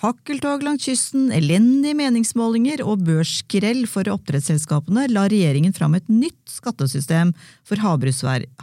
fakkeltog 0.00 0.62
langs 0.64 0.86
kysten, 0.88 1.28
elendige 1.34 1.96
meningsmålinger 1.98 2.80
og 2.86 3.02
børsskrell 3.04 3.84
for 3.90 4.08
oppdrettsselskapene, 4.08 5.08
la 5.12 5.26
regjeringen 5.28 5.74
fram 5.76 5.94
et 5.98 6.08
nytt 6.08 6.48
skattesystem 6.48 7.34
for 7.68 7.76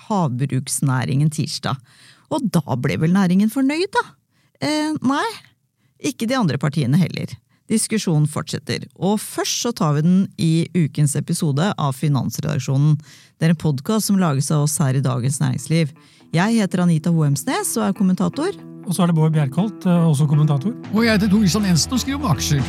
havbruksnæringen 0.08 1.30
tirsdag. 1.34 1.78
Og 2.34 2.48
da 2.52 2.64
ble 2.82 2.98
vel 3.02 3.14
næringen 3.16 3.52
fornøyd, 3.54 3.90
da? 3.94 4.04
Eh, 4.66 4.94
nei, 5.06 5.28
ikke 6.10 6.28
de 6.30 6.38
andre 6.40 6.58
partiene 6.62 6.98
heller. 7.00 7.38
Diskusjonen 7.68 8.28
fortsetter, 8.32 8.86
og 8.96 9.20
først 9.20 9.62
så 9.66 9.74
tar 9.76 9.98
vi 9.98 10.06
den 10.06 10.20
i 10.40 10.68
ukens 10.72 11.18
episode 11.20 11.74
av 11.76 11.98
Finansredaksjonen. 12.00 12.96
Det 13.38 13.46
er 13.46 13.54
en 13.54 13.60
podkast 13.60 14.08
som 14.08 14.20
lages 14.22 14.50
av 14.56 14.64
oss 14.66 14.78
her 14.82 14.96
i 14.96 15.04
Dagens 15.04 15.42
Næringsliv. 15.44 15.92
Jeg 16.36 16.58
heter 16.60 16.84
Anita 16.84 17.12
Hoemsnes 17.14 17.70
og 17.80 17.86
er 17.88 17.94
kommentator. 17.96 18.56
Og 18.88 18.96
så 18.96 19.04
er 19.04 19.12
det 19.12 19.16
Bård 19.16 19.32
Bjerkholt, 19.36 19.86
eh, 19.88 20.08
også 20.12 20.28
kommentator. 20.28 20.74
Og 20.94 21.06
jeg 21.06 21.16
heter 21.16 21.32
Tor 21.32 21.44
Isan 21.44 21.68
Jensen 21.68 21.94
og 21.96 22.02
skriver 22.04 22.20
om 22.20 22.32
aksjer. 22.34 22.64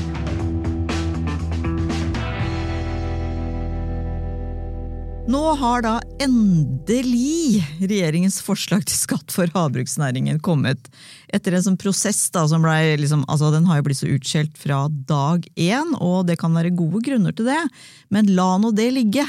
Nå 5.29 5.43
har 5.61 5.83
da 5.85 5.97
endelig 6.23 7.61
regjeringens 7.83 8.39
forslag 8.41 8.87
til 8.89 8.97
skatt 8.97 9.35
for 9.35 9.51
havbruksnæringen 9.53 10.39
kommet. 10.41 10.87
Etter 11.29 11.59
en 11.59 11.67
sånn 11.67 11.81
prosess 11.81 12.31
da, 12.33 12.47
som 12.49 12.65
ble 12.65 12.95
liksom, 13.03 13.27
altså 13.29 13.51
den 13.53 13.67
har 13.69 13.83
jo 13.83 13.89
blitt 13.91 14.01
så 14.01 14.09
utskjelt 14.09 14.57
fra 14.57 14.87
dag 14.89 15.45
én, 15.61 15.93
og 15.99 16.31
det 16.31 16.39
kan 16.41 16.55
være 16.57 16.73
gode 16.79 17.03
grunner 17.05 17.37
til 17.37 17.51
det, 17.51 17.61
men 18.15 18.33
la 18.39 18.55
nå 18.63 18.73
det 18.73 18.89
ligge. 18.97 19.27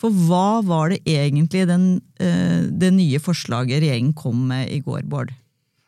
For 0.00 0.12
hva 0.12 0.60
var 0.66 0.92
det 0.92 1.00
egentlig 1.08 1.64
den, 1.68 2.02
eh, 2.20 2.68
det 2.68 2.92
nye 2.92 3.20
forslaget 3.22 3.80
regjeringen 3.80 4.14
kom 4.14 4.46
med 4.48 4.68
i 4.70 4.80
går, 4.84 5.06
Bård? 5.08 5.32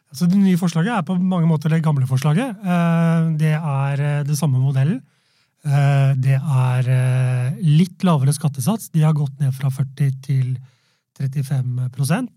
Altså, 0.08 0.26
det 0.26 0.40
nye 0.40 0.56
forslaget 0.56 0.94
er 0.94 1.04
på 1.04 1.18
mange 1.20 1.48
måter 1.50 1.68
det 1.68 1.82
gamle 1.84 2.08
forslaget. 2.08 2.56
Eh, 2.64 3.36
Det 3.36 3.54
er 3.54 4.00
eh, 4.00 4.24
det 4.24 4.38
samme 4.38 4.58
modellen. 4.58 5.02
Det 5.68 6.38
er 6.38 7.56
litt 7.60 8.04
lavere 8.06 8.32
skattesats. 8.32 8.88
De 8.94 9.02
har 9.02 9.12
gått 9.12 9.40
ned 9.40 9.52
fra 9.52 9.68
40 9.68 10.14
til 10.22 10.54
35 11.18 12.30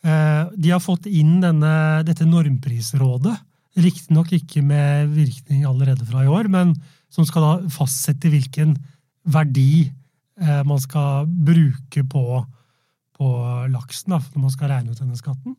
Eh, 0.00 0.44
De 0.56 0.72
har 0.72 0.80
fått 0.80 1.06
inn 1.10 1.40
denne, 1.42 2.02
dette 2.06 2.26
normprisrådet. 2.28 3.36
Riktignok 3.80 4.32
ikke 4.34 4.62
med 4.66 5.12
virkning 5.14 5.66
allerede 5.68 6.06
fra 6.08 6.24
i 6.24 6.30
år, 6.30 6.48
men 6.50 6.74
som 7.12 7.26
skal 7.28 7.44
da 7.44 7.52
fastsette 7.72 8.30
hvilken 8.32 8.74
verdi 9.30 9.90
man 10.40 10.80
skal 10.80 11.26
bruke 11.28 12.04
på, 12.08 12.22
på 13.18 13.28
laksen 13.68 14.14
da, 14.14 14.20
når 14.32 14.44
man 14.46 14.52
skal 14.54 14.70
regne 14.72 14.94
ut 14.94 15.02
denne 15.02 15.18
skatten. 15.18 15.56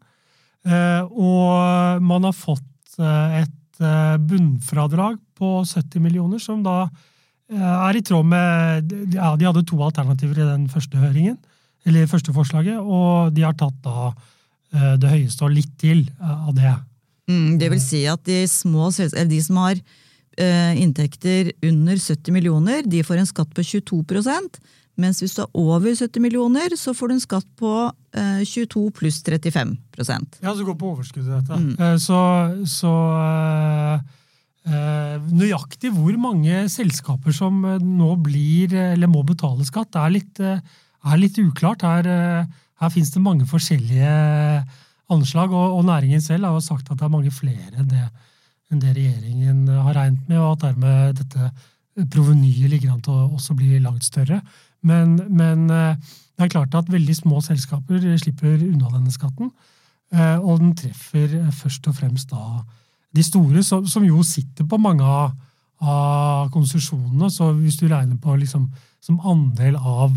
Eh, 0.62 1.03
og 1.09 2.03
man 2.06 2.28
har 2.28 2.36
fått 2.38 3.00
eh, 3.02 3.42
et 3.42 3.81
eh, 3.81 4.18
bunnfradrag 4.22 5.18
på 5.38 5.62
70 5.66 6.03
millioner, 6.03 6.42
som 6.42 6.62
da 6.66 6.84
eh, 6.86 7.58
er 7.62 7.97
i 7.97 8.03
tråd 8.06 8.28
med 8.30 8.94
ja, 9.16 9.34
De 9.40 9.47
hadde 9.47 9.66
to 9.66 9.80
alternativer 9.81 10.38
i 10.38 10.52
den 10.52 10.68
første 10.69 11.02
høringen, 11.02 11.40
eller 11.88 12.09
første 12.09 12.34
forslaget, 12.36 12.78
og 12.78 13.34
de 13.34 13.46
har 13.48 13.58
tatt 13.58 13.80
da 13.86 14.12
eh, 14.12 14.94
det 15.02 15.16
høyeste 15.16 15.48
og 15.48 15.56
litt 15.56 15.74
til 15.81 16.06
eh, 16.06 16.38
av 16.38 16.53
det. 16.58 16.75
Mm, 17.31 17.58
det 17.62 17.72
vil 17.74 17.81
si 17.81 18.06
at 18.09 18.22
de 18.28 18.44
små 18.50 18.92
de 18.92 19.42
som 19.42 19.63
har 19.63 19.78
eh, 19.78 19.84
inntekter 20.78 21.52
under 21.68 22.00
70 22.00 22.34
millioner, 22.34 22.85
de 22.88 23.03
får 23.06 23.22
en 23.22 23.29
skatt 23.29 23.52
på 23.56 23.66
22 23.66 24.02
mens 25.00 25.22
hvis 25.22 25.35
du 25.38 25.41
har 25.44 25.52
over 25.57 25.94
70 25.96 26.24
millioner, 26.24 26.74
så 26.79 26.94
får 26.96 27.09
du 27.09 27.16
en 27.16 27.24
skatt 27.24 27.47
på 27.59 27.72
eh, 28.18 28.41
22 28.47 28.84
pluss 28.97 29.22
35% 29.24 30.41
Ja, 30.44 30.53
så 30.56 30.66
går 30.68 30.78
på 30.80 30.91
overskuddet 30.94 31.31
dette. 31.40 31.59
Mm. 31.59 32.00
Så, 32.01 32.19
så 32.69 32.91
eh, 33.22 34.03
eh, 34.68 35.31
nøyaktig 35.31 35.94
hvor 35.96 36.18
mange 36.22 36.66
selskaper 36.74 37.35
som 37.35 37.63
eh, 37.66 37.80
nå 37.81 38.13
blir, 38.25 38.75
eh, 38.75 38.94
eller 38.97 39.12
må 39.12 39.24
betale 39.28 39.68
skatt, 39.68 39.96
er 40.00 40.18
litt, 40.18 40.44
eh, 40.44 40.59
er 40.59 41.22
litt 41.22 41.40
uklart. 41.41 41.88
Her, 41.88 42.12
eh, 42.12 42.66
her 42.84 42.94
finnes 42.94 43.13
det 43.16 43.24
mange 43.24 43.47
forskjellige 43.50 44.12
anslag, 45.12 45.56
og, 45.56 45.80
og 45.80 45.88
næringen 45.88 46.24
selv 46.24 46.50
har 46.50 46.59
jo 46.59 46.68
sagt 46.68 46.91
at 46.91 47.00
det 47.00 47.07
er 47.07 47.16
mange 47.16 47.34
flere 47.35 47.72
enn 47.80 47.90
det, 47.91 48.06
enn 48.72 48.82
det 48.82 48.96
regjeringen 48.96 49.68
har 49.68 49.96
regnet 49.98 50.30
med, 50.30 50.40
og 50.40 50.56
at 50.56 50.70
dermed 50.70 51.20
dette 51.20 51.52
provenyet 52.12 52.72
ligger 52.72 52.94
an 52.94 53.02
til 53.04 53.14
å 53.14 53.30
også 53.36 53.56
bli 53.59 53.80
langt 53.84 54.06
større. 54.08 54.40
Men, 54.88 55.18
men 55.30 55.68
eh, 55.70 55.96
det 56.38 56.48
er 56.48 56.54
klart 56.56 56.76
at 56.78 56.90
veldig 56.90 57.16
små 57.16 57.42
selskaper 57.46 58.02
slipper 58.18 58.64
unna 58.66 58.90
denne 58.96 59.12
skatten. 59.14 59.52
Eh, 60.14 60.38
Og 60.40 60.62
den 60.64 60.76
treffer 60.80 61.36
eh, 61.38 61.52
først 61.54 61.88
og 61.92 61.98
fremst 62.00 62.31
da 62.31 62.64
de 63.12 63.24
store, 63.28 63.62
som, 63.68 63.84
som 63.88 64.06
jo 64.08 64.24
sitter 64.24 64.66
på 64.66 64.80
mange 64.80 65.04
av, 65.04 65.34
av 65.84 66.48
konsesjonene. 66.54 67.28
Så 67.30 67.52
hvis 67.60 67.78
du 67.81 67.90
regner 67.92 68.16
på 68.24 68.38
liksom 68.40 68.70
som 69.04 69.20
andel 69.28 69.76
av, 69.76 70.16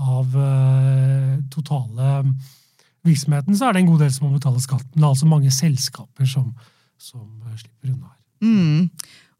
av 0.00 0.36
eh, 0.40 1.36
totale 1.52 2.24
virksomheten, 3.04 3.56
så 3.56 3.68
er 3.68 3.76
det 3.76 3.84
en 3.84 3.90
god 3.92 4.04
del 4.04 4.12
som 4.14 4.26
må 4.28 4.38
betale 4.38 4.60
skatt. 4.62 4.86
Men 4.92 5.02
det 5.02 5.06
er 5.06 5.12
altså 5.14 5.28
mange 5.28 5.52
selskaper 5.54 6.28
som, 6.28 6.50
som 7.00 7.26
eh, 7.48 7.58
slipper 7.58 7.94
unna 7.94 8.10
her. 8.12 8.18
Mm. 8.40 8.88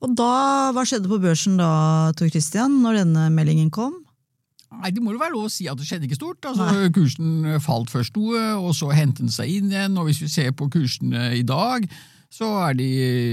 Og 0.01 0.15
da, 0.17 0.31
hva 0.75 0.85
skjedde 0.89 1.11
på 1.11 1.21
børsen 1.21 1.59
da, 1.61 1.73
Tor 2.17 2.31
Christian, 2.33 2.81
når 2.85 3.03
denne 3.03 3.27
meldingen 3.35 3.69
kom? 3.73 3.99
Nei, 4.71 4.93
Det 4.95 5.03
må 5.03 5.13
jo 5.13 5.21
være 5.21 5.35
lov 5.35 5.49
å 5.49 5.53
si 5.53 5.67
at 5.69 5.79
det 5.79 5.87
skjedde 5.89 6.07
ikke 6.09 6.21
stort. 6.21 6.47
Altså, 6.47 6.69
kursen 6.95 7.59
falt 7.65 7.91
først 7.93 8.17
noe, 8.17 8.41
og 8.61 8.73
så 8.79 8.93
hentet 8.95 9.27
den 9.27 9.35
seg 9.35 9.51
inn 9.51 9.73
igjen. 9.73 9.99
og 9.99 10.09
Hvis 10.09 10.23
vi 10.23 10.31
ser 10.31 10.55
på 10.57 10.71
kursene 10.73 11.33
i 11.37 11.43
dag, 11.45 11.89
så 12.31 12.49
er 12.69 12.77
de 12.79 12.89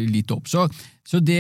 litt 0.10 0.32
opp. 0.34 0.48
Så, 0.50 0.66
så 1.08 1.20
det 1.24 1.38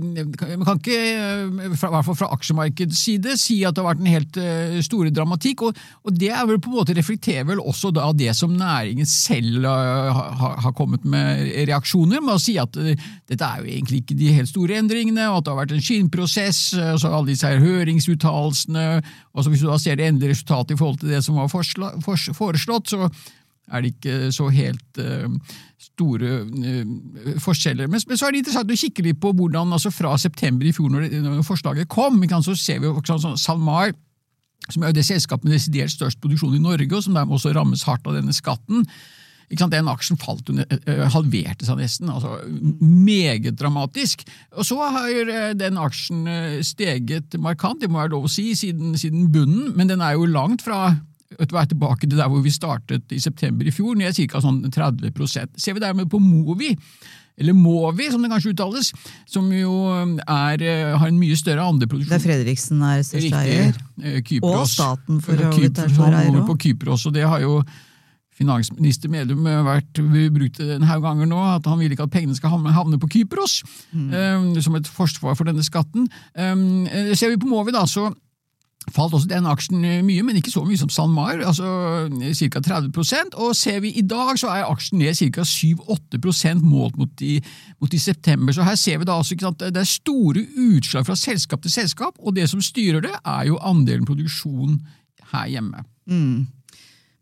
Man 0.00 0.64
kan 0.64 0.78
ikke, 0.80 0.96
i 0.96 1.68
hvert 1.68 2.06
fall 2.06 2.16
fra 2.16 2.30
aksjemarkedets 2.34 3.02
side, 3.04 3.36
si 3.40 3.60
at 3.68 3.76
det 3.76 3.82
har 3.84 3.90
vært 3.90 4.00
en 4.02 4.10
helt 4.10 4.38
eh, 4.40 4.78
store 4.84 5.12
dramatikk. 5.14 5.66
Og, 5.68 5.82
og 6.08 6.16
det 6.16 6.32
er 6.32 6.48
vel 6.48 6.60
på 6.64 6.72
en 6.72 6.78
måte 6.80 6.96
reflekterer 6.96 7.46
vel 7.50 7.60
også 7.60 7.92
da 7.94 8.08
det 8.16 8.32
som 8.38 8.56
næringen 8.56 9.08
selv 9.08 9.68
eh, 9.68 10.10
har, 10.16 10.58
har 10.64 10.76
kommet 10.78 11.04
med 11.04 11.44
reaksjoner, 11.68 12.24
med 12.24 12.38
å 12.38 12.42
si 12.42 12.56
at 12.60 12.80
eh, 12.80 13.08
dette 13.28 13.44
er 13.44 13.62
jo 13.62 13.72
egentlig 13.76 14.02
ikke 14.02 14.18
de 14.18 14.34
helt 14.40 14.50
store 14.50 14.80
endringene, 14.80 15.28
og 15.28 15.42
at 15.42 15.46
det 15.46 15.54
har 15.54 15.62
vært 15.62 15.76
en 15.76 15.84
skinnprosess, 15.90 16.62
og 16.94 17.02
så 17.02 17.12
alle 17.12 17.34
disse 17.34 17.48
her 17.48 17.60
høringsuttalelsene, 17.62 18.86
og 19.36 19.44
så 19.44 19.52
hvis 19.52 19.62
du 19.62 19.68
da 19.68 19.76
ser 19.82 20.00
det 20.00 20.08
endelige 20.08 20.38
resultatet 20.38 20.74
i 20.74 20.80
forhold 20.80 21.02
til 21.02 21.12
det 21.12 21.20
som 21.26 21.36
var 21.36 21.52
foreslått, 21.52 22.96
så 22.96 23.10
er 23.72 23.84
det 23.84 23.94
ikke 23.94 24.32
så 24.34 24.48
helt 24.52 25.00
uh, 25.02 25.28
store 25.82 26.32
uh, 26.48 27.38
forskjeller. 27.42 27.90
Men, 27.90 28.02
så 28.02 28.28
er 28.28 28.34
det 28.34 28.42
interessant 28.42 28.72
å 28.72 28.80
kikke 28.80 29.06
litt 29.06 29.20
på 29.22 29.32
hvordan 29.36 29.76
altså 29.76 29.92
fra 29.94 30.16
september 30.20 30.68
i 30.68 30.74
fjor, 30.74 30.90
når, 30.94 31.06
det, 31.06 31.22
når 31.24 31.46
forslaget 31.46 31.90
kom, 31.92 32.20
så 32.44 32.56
ser 32.58 32.82
vi 32.82 32.90
jo 32.90 32.98
sånn, 33.04 33.38
SalMar, 33.40 33.94
som 34.68 34.82
er 34.82 34.92
jo 34.92 34.98
det 34.98 35.06
selskapet 35.06 35.48
med 35.48 35.56
desidert 35.56 35.94
størst 35.94 36.20
produksjon 36.22 36.58
i 36.58 36.64
Norge, 36.64 36.90
og 36.92 37.04
som 37.04 37.16
dermed 37.16 37.38
også 37.38 37.54
rammes 37.56 37.86
hardt 37.88 38.08
av 38.08 38.18
denne 38.18 38.34
skatten. 38.36 38.84
Den 39.48 39.88
aksjen 39.88 40.18
falt, 40.20 40.50
halverte 41.14 41.64
seg 41.64 41.78
nesten. 41.80 42.10
altså 42.12 42.34
Meget 42.84 43.56
dramatisk. 43.56 44.26
Og 44.52 44.66
så 44.68 44.76
har 44.76 45.54
den 45.56 45.80
aksjen 45.80 46.28
steget 46.60 47.38
markant, 47.40 47.80
det 47.80 47.88
må 47.88 48.02
være 48.02 48.12
lov 48.12 48.26
å 48.28 48.32
si, 48.32 48.50
siden, 48.58 48.92
siden 49.00 49.30
bunnen, 49.32 49.70
men 49.78 49.88
den 49.88 50.04
er 50.04 50.18
jo 50.18 50.28
langt 50.28 50.66
fra 50.66 50.98
du 51.28 51.54
hva, 51.54 51.64
tilbake 51.68 52.06
til 52.06 52.16
der 52.16 52.28
hvor 52.30 52.40
vi 52.44 52.52
startet 52.52 53.12
i 53.12 53.20
september 53.20 53.68
i 53.68 53.72
fjor, 53.74 53.96
ned 53.98 54.16
ca. 54.16 54.40
Sånn 54.42 54.62
30% 54.72 55.58
Ser 55.60 55.76
vi 55.76 55.82
dermed 55.82 56.08
på 56.10 56.20
Movi, 56.22 56.72
eller 57.38 57.54
Movi 57.54 58.08
som 58.10 58.24
det 58.24 58.30
kanskje 58.32 58.54
uttales, 58.54 58.92
som 59.28 59.50
jo 59.54 59.74
er, 59.92 60.64
har 60.98 61.04
en 61.06 61.20
mye 61.20 61.36
større 61.38 61.66
andreproduksjon. 61.68 62.14
Der 62.14 62.22
Fredriksen 62.22 62.80
er 62.82 63.04
største 63.06 63.42
eier. 63.44 63.76
Og 64.40 64.64
staten 64.70 65.20
for 65.22 65.38
å 65.38 65.52
stor 65.52 66.16
eier 66.18 66.40
på 66.48 66.56
Kypros, 66.64 67.06
og 67.06 67.14
det 67.14 67.28
har 67.28 67.44
jo 67.44 67.60
finansminister 68.38 69.10
Medum 69.10 69.46
vært 69.66 69.98
brukt 70.34 70.60
en 70.62 70.86
haug 70.86 71.02
ganger 71.02 71.26
nå, 71.26 71.38
at 71.56 71.66
han 71.66 71.80
vil 71.80 71.94
ikke 71.94 72.06
at 72.06 72.12
pengene 72.14 72.38
skal 72.38 72.54
havne 72.54 72.98
på 73.02 73.10
Kypros, 73.16 73.60
mm. 73.90 74.54
som 74.62 74.78
et 74.78 74.90
forsvar 74.90 75.34
for 75.38 75.50
denne 75.50 75.64
skatten. 75.66 76.06
Ser 76.34 77.34
vi 77.34 77.38
på 77.38 77.50
Movi, 77.50 77.74
da, 77.74 77.82
så 77.90 78.08
falt 78.94 79.14
også 79.16 79.28
den 79.30 79.46
aksjen 79.48 79.82
mye, 80.06 80.24
men 80.26 80.38
ikke 80.38 80.52
så 80.52 80.62
mye 80.66 80.78
som 80.80 80.90
SalMar, 80.92 81.42
altså 81.46 82.08
ca. 82.08 82.62
30% 82.64 83.36
Og 83.38 83.54
ser 83.56 83.80
vi 83.84 83.92
i 83.98 84.04
dag, 84.06 84.34
så 84.40 84.50
er 84.52 84.68
aksjen 84.68 85.02
ned 85.02 85.16
ca. 85.18 85.44
7-8 85.46 86.54
målt 86.62 86.98
mot 87.00 87.24
i, 87.24 87.38
mot 87.80 87.94
i, 87.94 88.00
september. 88.02 88.54
Så 88.54 88.66
her 88.66 88.76
ser 88.78 89.00
vi 89.00 89.08
da 89.08 89.18
altså 89.18 89.38
sant, 89.40 89.62
det 89.62 89.82
er 89.82 89.88
store 89.88 90.44
utslag 90.68 91.06
fra 91.06 91.16
selskap 91.18 91.62
til 91.62 91.74
selskap, 91.74 92.18
og 92.18 92.36
det 92.36 92.48
som 92.50 92.62
styrer 92.62 93.04
det, 93.04 93.14
er 93.24 93.48
jo 93.50 93.58
andelen 93.62 94.06
produksjon 94.08 94.78
her 95.32 95.50
hjemme. 95.50 95.84
Mm. 96.08 96.46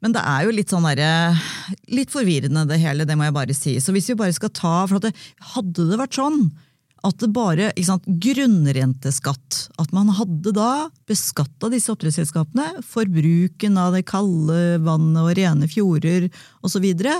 Men 0.04 0.12
det 0.12 0.22
er 0.22 0.44
jo 0.44 0.54
litt 0.54 0.70
sånn 0.70 0.86
der, 0.86 1.40
litt 1.90 2.12
forvirrende 2.12 2.66
det 2.68 2.78
hele, 2.82 3.06
det 3.08 3.16
må 3.18 3.26
jeg 3.26 3.36
bare 3.36 3.56
si. 3.56 3.78
Så 3.80 3.94
hvis 3.96 4.10
vi 4.12 4.18
bare 4.18 4.34
skal 4.36 4.52
ta, 4.54 4.76
for 4.86 5.00
at 5.00 5.08
det, 5.08 5.16
Hadde 5.56 5.88
det 5.88 5.98
vært 5.98 6.18
sånn 6.18 6.50
at 7.04 7.18
det 7.20 7.28
bare 7.34 7.70
sant, 7.84 8.06
Grunnrenteskatt. 8.06 9.66
At 9.80 9.92
man 9.94 10.08
hadde 10.16 10.52
da 10.56 10.88
beskatta 11.08 11.70
disse 11.72 11.92
oppdrettsselskapene 11.92 12.82
for 12.86 13.08
bruken 13.10 13.76
av 13.80 13.96
det 13.96 14.06
kalde 14.08 14.78
vannet 14.84 15.22
og 15.22 15.34
rene 15.38 15.68
fjorder 15.70 16.30
osv. 16.62 16.76
Så, 16.76 16.82
videre, 16.84 17.14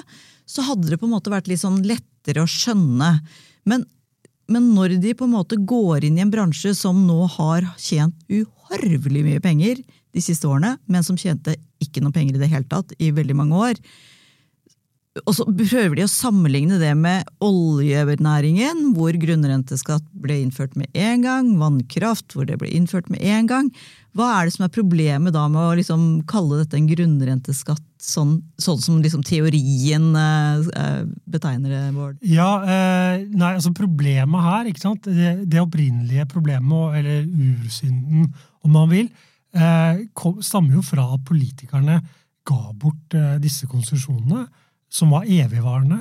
så 0.45 0.65
hadde 0.67 0.91
det 0.91 0.99
på 1.01 1.09
en 1.09 1.15
måte 1.15 1.33
vært 1.33 1.49
litt 1.49 1.63
sånn 1.63 1.79
lettere 1.87 2.43
å 2.45 2.51
skjønne. 2.51 3.13
Men, 3.69 3.87
men 4.53 4.73
når 4.77 4.99
de 5.03 5.15
på 5.17 5.25
en 5.25 5.37
måte 5.37 5.57
går 5.57 6.05
inn 6.09 6.19
i 6.21 6.25
en 6.25 6.33
bransje 6.33 6.75
som 6.77 7.07
nå 7.07 7.23
har 7.39 7.69
tjent 7.81 8.17
uhorvelig 8.29 9.25
mye 9.25 9.45
penger 9.45 9.81
de 9.81 10.25
siste 10.25 10.49
årene, 10.49 10.77
men 10.89 11.07
som 11.07 11.17
tjente 11.21 11.57
ikke 11.83 12.03
noe 12.05 12.15
penger 12.15 12.37
i 12.37 12.43
det 12.43 12.53
hele 12.53 12.69
tatt 12.69 12.93
i 13.01 13.13
veldig 13.17 13.37
mange 13.39 13.65
år, 13.71 13.81
og 15.25 15.35
så 15.37 15.47
prøver 15.49 15.97
de 15.97 16.05
å 16.05 16.11
sammenligne 16.11 16.79
det 16.81 16.93
med 16.99 17.27
oljenæringen, 17.45 18.91
hvor 18.97 19.17
grunnrenteskatt 19.21 20.05
ble 20.21 20.41
innført 20.43 20.77
med 20.79 20.91
én 20.93 21.25
gang, 21.25 21.55
vannkraft, 21.61 22.35
hvor 22.35 22.49
det 22.49 22.59
ble 22.61 22.71
innført 22.77 23.09
med 23.13 23.23
én 23.25 23.49
gang. 23.49 23.71
Hva 24.17 24.31
er 24.33 24.49
det 24.49 24.57
som 24.57 24.65
er 24.67 24.73
problemet 24.73 25.35
da 25.35 25.45
med 25.53 25.61
å 25.61 25.77
liksom 25.77 26.05
kalle 26.29 26.63
dette 26.63 26.79
en 26.79 26.89
grunnrenteskatt, 26.89 27.85
sånn, 28.01 28.39
sånn 28.61 28.81
som 28.83 28.99
liksom 29.05 29.25
teorien 29.27 30.11
eh, 30.17 31.01
betegner 31.29 31.73
det, 31.73 31.83
Bård? 31.97 32.21
Ja, 32.25 32.51
eh, 32.65 33.25
nei, 33.33 33.55
altså 33.55 33.73
Problemet 33.77 34.47
her, 34.49 34.71
ikke 34.71 34.85
sant? 34.85 35.09
Det, 35.09 35.33
det 35.49 35.63
opprinnelige 35.63 36.29
problemet, 36.33 37.01
eller 37.01 37.25
ursynden, 37.27 38.31
om 38.65 38.77
man 38.77 38.93
vil, 38.93 39.11
eh, 39.57 40.05
stammer 40.45 40.79
jo 40.79 40.85
fra 40.87 41.11
at 41.17 41.27
politikerne 41.29 42.01
ga 42.47 42.63
bort 42.79 43.17
eh, 43.17 43.37
disse 43.43 43.69
konsesjonene 43.69 44.47
som 44.97 45.13
var 45.13 45.29
evigvarende 45.29 46.01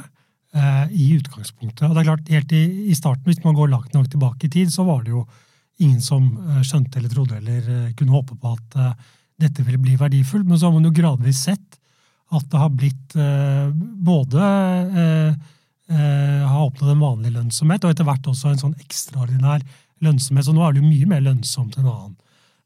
eh, 0.56 0.86
i 0.92 1.10
utgangspunktet. 1.18 1.88
Og 1.88 1.96
det 1.96 2.04
er 2.04 2.10
klart, 2.10 2.32
Helt 2.32 2.56
i, 2.56 2.64
i, 2.90 2.96
starten, 2.98 3.28
hvis 3.30 3.44
man 3.44 3.58
går 3.58 3.72
langt 3.74 3.96
nok 3.96 4.10
tilbake 4.12 4.48
i 4.48 4.54
tid, 4.58 4.72
så 4.74 4.86
var 4.88 5.04
det 5.04 5.14
jo 5.16 5.26
ingen 5.84 6.02
som 6.04 6.30
eh, 6.40 6.62
skjønte 6.64 7.00
eller 7.00 7.12
trodde 7.12 7.40
eller 7.40 7.72
eh, 7.78 7.94
kunne 7.98 8.16
håpe 8.16 8.38
på 8.40 8.54
at 8.56 8.78
eh, 8.80 8.94
dette 9.46 9.66
ville 9.66 9.82
bli 9.82 9.98
verdifullt. 10.00 10.48
Men 10.48 10.60
så 10.60 10.70
har 10.70 10.78
man 10.78 10.88
jo 10.88 10.96
gradvis 10.96 11.44
sett 11.50 11.82
at 12.36 12.46
det 12.52 12.62
har 12.62 12.72
blitt 12.74 13.18
eh, 13.20 13.68
både 14.06 14.52
eh, 15.04 15.52
har 15.86 16.64
oppnådd 16.64 16.96
en 16.96 17.04
vanlig 17.04 17.36
lønnsomhet, 17.36 17.84
og 17.86 17.92
etter 17.94 18.08
hvert 18.08 18.26
også 18.32 18.50
en 18.50 18.62
sånn 18.64 18.78
ekstraordinær 18.82 19.62
lønnsomhet. 20.02 20.48
Så 20.48 20.56
nå 20.56 20.64
er 20.66 20.74
det 20.74 20.82
jo 20.82 20.88
mye 20.88 21.10
mer 21.12 21.22
lønnsomt 21.28 21.76
enn 21.78 21.86
annen, 21.86 22.16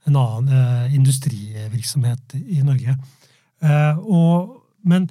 en 0.08 0.20
annen 0.22 0.94
industrivirksomhet 0.96 2.38
i 2.40 2.62
Norge. 2.64 2.96
Og, 4.08 4.54
men 4.88 5.10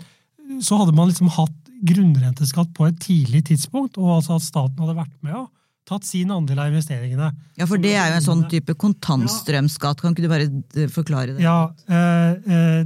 så 0.64 0.80
hadde 0.80 0.94
man 0.96 1.10
liksom 1.10 1.30
hatt 1.34 1.56
grunnrenteskatt 1.88 2.72
på 2.74 2.88
et 2.88 2.98
tidlig 3.02 3.44
tidspunkt, 3.52 3.98
og 4.00 4.18
altså 4.18 4.38
at 4.38 4.46
staten 4.46 4.82
hadde 4.82 4.98
vært 4.98 5.14
med 5.22 5.36
og 5.44 5.48
tatt 5.88 6.04
sin 6.04 6.32
andel 6.32 6.60
av 6.60 6.72
investeringene. 6.72 7.30
Ja, 7.56 7.66
for 7.68 7.80
det 7.80 7.94
er 7.96 8.10
jo 8.10 8.18
en 8.18 8.26
sånn 8.26 8.44
type 8.50 8.74
kontantstrømskatt. 8.80 10.02
Kan 10.02 10.12
ikke 10.12 10.26
du 10.26 10.32
bare 10.32 10.48
eh, 10.48 10.90
forklare 10.92 11.36
det? 11.36 11.44
Ja, 11.44 11.70
eh, 11.88 12.34
eh, 12.56 12.82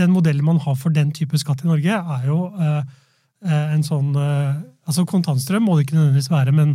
Den 0.00 0.12
modellen 0.14 0.46
man 0.46 0.60
har 0.62 0.76
for 0.78 0.94
den 0.94 1.12
type 1.14 1.38
skatt 1.38 1.64
i 1.64 1.68
Norge, 1.70 2.00
er 2.16 2.26
jo 2.26 2.40
eh, 2.58 2.82
en 3.76 3.84
sånn 3.86 4.14
eh, 4.18 4.60
Altså 4.90 5.04
kontantstrøm 5.06 5.68
må 5.68 5.76
det 5.76 5.84
ikke 5.84 5.98
nødvendigvis 6.00 6.30
være, 6.32 6.50
men, 6.56 6.70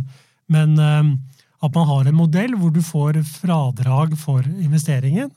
men 0.48 0.78
at 0.80 1.74
man 1.74 1.84
har 1.90 2.06
en 2.08 2.16
modell 2.16 2.54
hvor 2.56 2.70
du 2.72 2.78
får 2.80 3.18
fradrag 3.28 4.14
for 4.16 4.46
investeringen, 4.46 5.28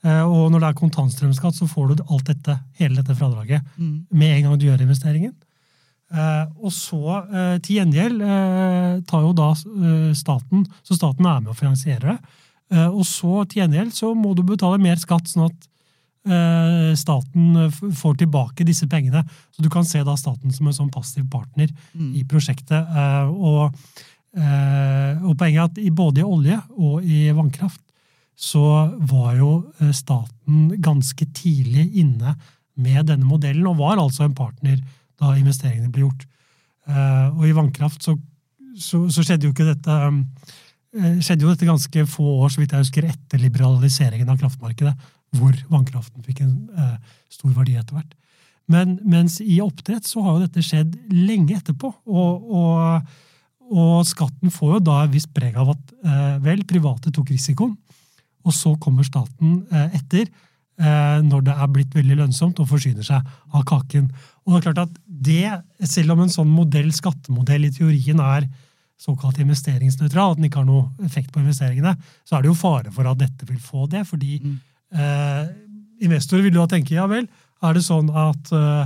og 0.00 0.46
når 0.48 0.62
det 0.62 0.68
er 0.70 0.76
kontantstrømskatt, 0.78 1.58
så 1.58 1.66
får 1.68 1.90
du 1.90 2.02
alt 2.06 2.30
dette, 2.30 2.54
hele 2.78 2.96
dette 2.96 3.12
fradraget 3.18 3.66
mm. 3.76 3.96
med 4.16 4.36
en 4.36 4.46
gang 4.46 4.60
du 4.60 4.64
gjør 4.64 4.84
investeringen. 4.86 5.34
Eh, 6.10 6.46
og 6.58 6.72
så, 6.74 7.00
eh, 7.30 7.56
til 7.62 7.78
gjengjeld, 7.78 8.22
tar 9.06 9.22
jo 9.22 9.32
da 9.36 9.52
staten 10.16 10.64
Så 10.82 10.96
staten 10.98 11.26
er 11.26 11.38
med 11.40 11.52
å 11.52 11.58
finansiere 11.58 12.16
det. 12.16 12.18
Og 12.90 13.02
så, 13.02 13.44
til 13.50 13.64
gjengjeld, 13.64 13.90
så 13.94 14.12
må 14.14 14.30
du 14.34 14.44
betale 14.46 14.78
mer 14.78 14.94
skatt, 14.94 15.26
sånn 15.26 15.48
at 15.48 15.66
staten 17.00 17.56
får 17.72 18.18
tilbake 18.20 18.62
disse 18.68 18.86
pengene. 18.86 19.24
Så 19.50 19.64
du 19.64 19.68
kan 19.72 19.82
se 19.88 20.04
da 20.06 20.14
staten 20.14 20.52
som 20.54 20.68
en 20.68 20.76
sånn 20.76 20.90
passiv 20.92 21.24
partner 21.32 21.66
mm. 21.96 22.12
i 22.14 22.22
prosjektet. 22.30 22.92
Og, 23.32 23.74
og 24.38 25.34
poenget 25.40 25.58
er 25.58 25.66
at 25.66 25.80
både 25.98 26.22
i 26.22 26.28
olje 26.28 26.60
og 26.76 27.02
i 27.02 27.24
vannkraft 27.34 27.82
så 28.40 28.64
var 29.10 29.34
jo 29.36 29.50
eh, 29.80 29.92
staten 29.92 30.70
ganske 30.80 31.26
tidlig 31.36 31.90
inne 32.00 32.34
med 32.80 33.10
denne 33.10 33.28
modellen, 33.28 33.66
og 33.68 33.80
var 33.82 34.00
altså 34.00 34.24
en 34.24 34.36
partner 34.36 34.78
da 35.20 35.34
investeringene 35.36 35.92
ble 35.92 36.06
gjort. 36.06 36.24
Eh, 36.88 37.26
og 37.34 37.44
i 37.44 37.54
vannkraft 37.56 38.06
så, 38.06 38.16
så, 38.80 39.02
så 39.12 39.24
skjedde 39.26 39.48
jo 39.48 39.52
ikke 39.52 39.68
dette 39.68 39.98
eh, 40.00 41.18
skjedde 41.20 41.44
jo 41.44 41.52
dette 41.52 41.68
ganske 41.68 42.06
få 42.08 42.30
år 42.46 42.54
så 42.54 42.62
vidt 42.62 42.72
jeg 42.72 42.86
husker, 42.86 43.10
etter 43.12 43.42
liberaliseringen 43.44 44.32
av 44.32 44.40
kraftmarkedet, 44.40 44.94
hvor 45.36 45.60
vannkraften 45.70 46.24
fikk 46.26 46.40
en 46.42 46.56
stor 47.30 47.52
verdi 47.54 47.76
etter 47.78 47.94
hvert. 47.94 48.16
Men 48.70 48.96
mens 49.06 49.36
i 49.44 49.60
oppdrett 49.62 50.08
så 50.08 50.24
har 50.24 50.34
jo 50.34 50.46
dette 50.46 50.64
skjedd 50.64 50.96
lenge 51.14 51.54
etterpå. 51.54 51.92
Og, 52.10 52.50
og, 52.50 53.12
og 53.70 53.94
skatten 54.08 54.50
får 54.50 54.72
jo 54.72 54.80
da 54.88 54.96
et 55.04 55.14
visst 55.14 55.30
preg 55.36 55.54
av 55.60 55.70
at 55.76 55.94
vel, 56.42 56.64
private 56.66 57.14
tok 57.14 57.30
risikoen, 57.30 57.76
og 58.46 58.56
så 58.56 58.74
kommer 58.80 59.06
staten 59.06 59.60
eh, 59.72 59.98
etter 59.98 60.24
eh, 60.80 61.18
når 61.26 61.44
det 61.46 61.54
er 61.54 61.70
blitt 61.74 61.94
veldig 61.96 62.18
lønnsomt 62.22 62.60
og 62.62 62.70
forsyner 62.70 63.06
seg 63.06 63.26
av 63.52 63.66
kaken. 63.68 64.08
Og 64.46 64.54
det 64.54 64.60
er 64.60 64.66
klart 64.68 64.82
at 64.88 64.98
det, 65.20 65.44
Selv 65.84 66.14
om 66.14 66.22
en 66.24 66.32
sånn 66.32 66.48
modell, 66.48 66.88
skattemodell 66.96 67.66
i 67.68 67.72
teorien 67.74 68.20
er 68.24 68.46
såkalt 69.00 69.38
investeringsnøytral, 69.40 70.32
at 70.32 70.40
den 70.40 70.48
ikke 70.48 70.60
har 70.60 70.68
noe 70.68 71.06
effekt 71.06 71.32
på 71.32 71.40
investeringene, 71.40 71.94
så 72.24 72.36
er 72.36 72.42
det 72.42 72.50
jo 72.50 72.56
fare 72.58 72.92
for 72.92 73.08
at 73.08 73.20
dette 73.20 73.48
vil 73.48 73.60
få 73.60 73.86
det. 73.92 74.02
Fordi 74.08 74.40
mm. 74.44 74.56
eh, 74.96 75.46
investorer 76.04 76.46
vil 76.48 76.60
jo 76.60 76.66
tenke 76.68 76.96
ja 76.96 77.06
vel, 77.10 77.28
er 77.60 77.76
det 77.76 77.84
sånn 77.84 78.10
at 78.16 78.52
eh, 78.56 78.84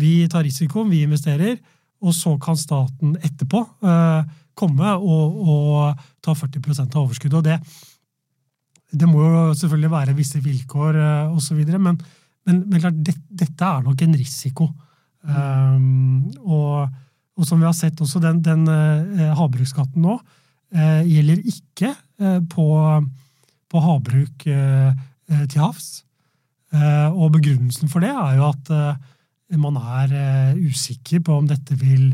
vi 0.00 0.14
tar 0.32 0.44
risikoen, 0.44 0.92
vi 0.92 1.04
investerer, 1.04 1.58
og 2.00 2.16
så 2.16 2.34
kan 2.40 2.56
staten 2.56 3.16
etterpå 3.20 3.60
eh, 3.84 4.36
komme 4.56 4.94
og, 4.96 5.40
og 5.40 6.04
ta 6.24 6.36
40% 6.36 6.96
av 6.96 7.04
overskuddet. 7.04 7.40
og 7.40 7.44
det 7.48 7.58
det 8.90 9.08
må 9.08 9.22
jo 9.22 9.42
selvfølgelig 9.54 9.92
være 9.92 10.16
visse 10.18 10.40
vilkår 10.42 10.98
uh, 10.98 11.36
osv., 11.36 11.60
men, 11.78 11.98
men, 12.46 12.62
men 12.66 12.80
klart, 12.82 12.98
det, 13.06 13.14
dette 13.28 13.66
er 13.66 13.84
nok 13.86 14.02
en 14.02 14.16
risiko. 14.18 14.70
Um, 15.20 16.30
og, 16.40 16.88
og, 17.36 17.44
som 17.44 17.60
vi 17.60 17.68
har 17.68 17.76
sett 17.76 18.00
også, 18.00 18.22
den, 18.24 18.40
den 18.44 18.64
uh, 18.68 19.30
havbruksskatten 19.36 20.02
nå 20.02 20.16
uh, 20.16 21.02
gjelder 21.04 21.42
ikke 21.52 21.92
uh, 22.22 22.40
på, 22.50 22.68
på, 23.70 23.82
havbruk 23.84 24.46
til 25.30 25.60
havs. 25.62 26.00
og 26.74 27.28
begrunnelsen 27.36 27.90
for 27.90 28.02
det 28.02 28.08
er 28.10 28.32
jo 28.34 28.48
at 28.48 28.70
man 29.62 29.76
er 29.78 30.56
usikker 30.58 31.20
på 31.22 31.36
om 31.38 31.46
dette 31.46 31.76
vil 31.78 32.08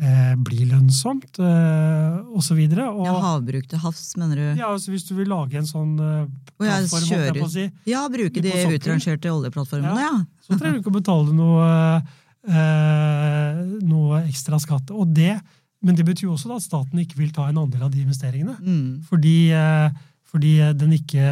eh, 0.00 0.32
blir 0.40 0.70
lønnsomt, 0.70 1.38
eh, 1.38 2.16
osv. 2.36 2.60
Ja, 2.64 3.14
havbruk 3.24 3.68
til 3.70 3.82
havs, 3.82 4.02
mener 4.20 4.40
du? 4.40 4.46
Ja, 4.60 4.70
altså 4.72 4.94
Hvis 4.94 5.06
du 5.08 5.14
vil 5.18 5.30
lage 5.30 5.60
en 5.60 5.68
sånn 5.68 5.94
eh, 6.00 6.26
plattform, 6.56 7.06
ja, 7.06 7.20
kjøre, 7.30 7.48
si, 7.52 7.68
ja, 7.90 8.06
bruke 8.12 8.44
de 8.44 8.56
utrangerte 8.74 9.32
oljeplattformene, 9.32 9.94
ja. 10.00 10.10
ja. 10.10 10.44
Så 10.46 10.58
trenger 10.58 10.78
du 10.78 10.82
ikke 10.82 10.94
å 10.94 10.98
betale 10.98 11.36
noe, 11.36 11.70
eh, 12.48 13.64
noe 13.86 14.22
ekstra 14.26 14.60
skatt. 14.62 14.92
Og 14.96 15.12
det, 15.16 15.34
men 15.84 15.98
det 15.98 16.06
betyr 16.08 16.32
også 16.32 16.54
at 16.56 16.66
staten 16.66 17.02
ikke 17.02 17.20
vil 17.20 17.34
ta 17.36 17.48
en 17.50 17.60
andel 17.62 17.88
av 17.88 17.92
de 17.94 18.04
investeringene. 18.04 18.56
Mm. 18.60 18.86
Fordi 19.10 19.36
eh, 19.56 20.06
fordi 20.30 20.52
den 20.78 20.92
ikke 20.94 21.24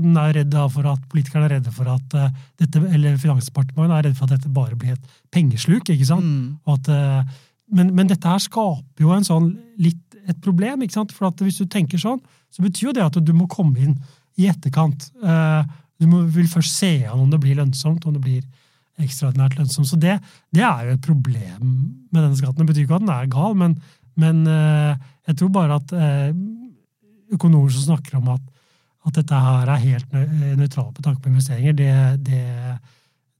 den 0.00 0.16
er 0.16 0.38
redd 0.38 0.54
for 0.72 0.88
at 0.88 1.02
Politikerne 1.12 1.48
er 1.50 1.58
redde 1.58 1.72
for 1.74 1.88
at 1.92 2.14
uh, 2.16 2.30
dette, 2.60 2.80
eller 2.80 3.18
Finansdepartementet 3.20 3.96
er 3.98 4.06
redd 4.08 4.16
for 4.16 4.24
at 4.24 4.38
dette 4.38 4.52
bare 4.52 4.78
blir 4.78 4.94
et 4.94 5.18
pengesluk. 5.34 5.84
ikke 5.92 6.08
sant? 6.08 6.24
Mm. 6.24 6.56
Og 6.64 6.78
at 6.78 6.88
uh, 6.88 7.36
men, 7.70 7.90
men, 7.94 8.08
dette 8.08 8.28
her 8.28 8.40
skaper 8.42 9.04
jo 9.04 9.12
en 9.14 9.26
sånn, 9.26 9.50
litt 9.80 10.16
et 10.28 10.38
problem. 10.44 10.82
ikke 10.84 10.98
sant? 10.98 11.12
For 11.16 11.32
hvis 11.44 11.60
du 11.60 11.68
tenker 11.70 12.00
sånn, 12.00 12.20
så 12.52 12.64
betyr 12.64 12.90
jo 12.90 12.94
det 12.96 13.04
at 13.06 13.18
du 13.24 13.32
må 13.36 13.48
komme 13.50 13.80
inn 13.84 13.94
i 14.38 14.48
etterkant. 14.50 15.08
Eh, 15.24 15.62
du 15.98 16.08
må, 16.10 16.22
vil 16.32 16.48
først 16.50 16.76
se 16.78 16.92
an 17.08 17.24
om 17.24 17.30
det 17.32 17.40
blir 17.42 17.58
lønnsomt, 17.58 18.06
om 18.06 18.16
det 18.16 18.24
blir 18.24 18.44
ekstraordinært 19.02 19.58
lønnsomt. 19.58 19.88
Så 19.90 19.98
det, 20.00 20.18
det, 20.54 20.64
er 20.64 20.88
jo 20.88 20.96
et 20.96 21.06
problem 21.06 21.64
med 22.10 22.20
denne 22.22 22.36
skatten. 22.38 22.60
Det 22.62 22.72
betyr 22.72 22.86
ikke 22.86 22.98
at 22.98 23.06
den 23.06 23.14
er 23.14 23.32
gal, 23.32 23.56
men, 23.58 23.76
men 24.18 24.44
jeg 24.48 25.36
tror 25.38 25.52
bare 25.54 25.78
at 25.78 25.94
økonomer 27.34 27.70
som 27.74 27.92
snakker 27.92 28.18
om 28.18 28.32
at, 28.34 28.42
at 29.06 29.20
dette 29.20 29.42
her 29.44 29.70
er 29.70 29.84
helt 29.84 30.16
nøytralt 30.58 30.96
på 30.96 31.04
tanke 31.04 31.22
på 31.22 31.30
investeringer, 31.30 31.76
det, 31.78 31.92
det 32.26 32.42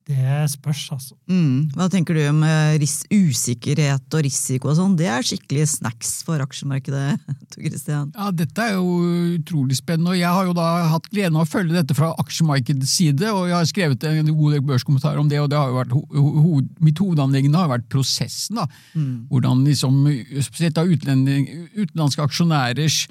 det 0.08 0.46
spørs, 0.54 0.86
altså. 0.94 1.14
Mm. 1.28 1.68
Hva 1.76 1.86
tenker 1.92 2.16
du 2.16 2.22
om 2.30 2.40
eh, 2.46 2.80
usikkerhet 3.12 4.14
og 4.16 4.22
risiko 4.24 4.70
og 4.72 4.78
sånn? 4.78 4.94
Det 4.96 5.08
er 5.12 5.26
skikkelig 5.26 5.66
snacks 5.74 6.14
for 6.24 6.40
aksjemarkedet, 6.40 7.18
Tor 7.52 7.66
Christian? 7.66 8.08
Ja, 8.16 8.30
dette 8.32 8.64
er 8.64 8.78
jo 8.78 8.94
utrolig 9.36 9.76
spennende, 9.76 10.14
og 10.14 10.20
jeg 10.20 10.32
har 10.32 10.48
jo 10.48 10.56
da 10.56 10.68
hatt 10.94 11.10
gleden 11.12 11.36
av 11.36 11.44
å 11.44 11.50
følge 11.50 11.76
dette 11.76 11.96
fra 11.98 12.14
aksjemarkedets 12.24 12.96
side, 13.02 13.28
og 13.28 13.50
jeg 13.50 13.56
har 13.58 13.68
skrevet 13.68 14.08
en 14.08 14.32
god 14.32 14.56
del 14.56 14.64
børskommentarer 14.72 15.20
om 15.20 15.28
det, 15.28 15.42
og 15.44 15.52
det 15.52 15.60
har 15.60 15.68
jo 15.74 15.78
vært 15.82 15.96
ho 15.98 16.02
ho 16.48 16.64
mitt 16.84 17.04
hovedanliggende 17.04 17.60
har 17.60 17.72
vært 17.74 17.88
prosessen, 17.92 18.62
da. 18.62 18.64
Mm. 18.96 19.28
Hvordan 19.28 19.64
liksom, 19.68 20.04
spesielt 20.46 20.78
da 20.78 20.86
utenlandske 20.88 22.24
aksjonærers 22.24 23.02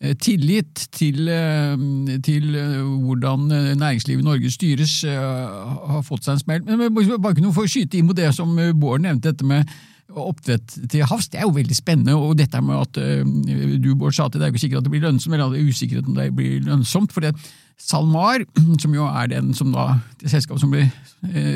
tillit 0.00 0.86
til, 0.96 1.28
eh, 1.28 1.76
til, 2.24 2.54
eh, 2.56 2.80
hvordan 3.04 3.48
næringslivet 3.76 4.20
i 4.20 4.24
Norge 4.24 4.50
styres, 4.50 5.02
har 5.04 6.02
fått 6.02 6.24
seg 6.24 6.32
en 6.32 6.40
smell. 6.40 6.64
Men 6.64 6.94
bare 7.20 7.34
kunne 7.34 7.52
få 7.52 7.68
skyte 7.68 7.98
inn 7.98 8.08
på 8.08 8.16
det 8.16 8.34
som 8.34 8.56
Bård 8.80 9.02
nevnte, 9.02 9.32
dette 9.32 9.44
med 9.44 9.68
oppdrett 10.10 10.88
til 10.90 11.04
havs. 11.06 11.28
Det 11.28 11.38
er 11.38 11.44
jo 11.44 11.54
veldig 11.54 11.76
spennende. 11.76 12.16
Og 12.16 12.36
dette 12.36 12.60
med 12.62 12.80
at 12.80 12.92
du, 12.94 13.94
Bård, 13.94 14.14
sa 14.14 14.24
at 14.24 14.32
det 14.32 14.42
er 14.42 14.50
ikke 14.50 14.64
sikkert 14.64 14.78
at 14.78 14.84
det 14.88 14.94
blir 14.94 15.04
lønnsomt, 15.04 15.34
eller 15.34 15.46
at 15.46 15.52
det 15.52 15.60
er 15.60 15.68
usikkert 15.68 16.08
om 16.08 16.14
det 16.14 16.34
blir 16.34 16.64
lønnsomt. 16.64 17.12
for 17.12 17.20
det 17.20 17.36
SalMar, 17.76 18.44
som 18.82 18.94
jo 18.94 19.04
er 19.04 19.26
den 19.28 19.52
som 19.54 19.70
da, 19.72 20.00
det 20.20 20.30
selskapet 20.30 20.60
som 20.60 20.70
blir 20.70 20.88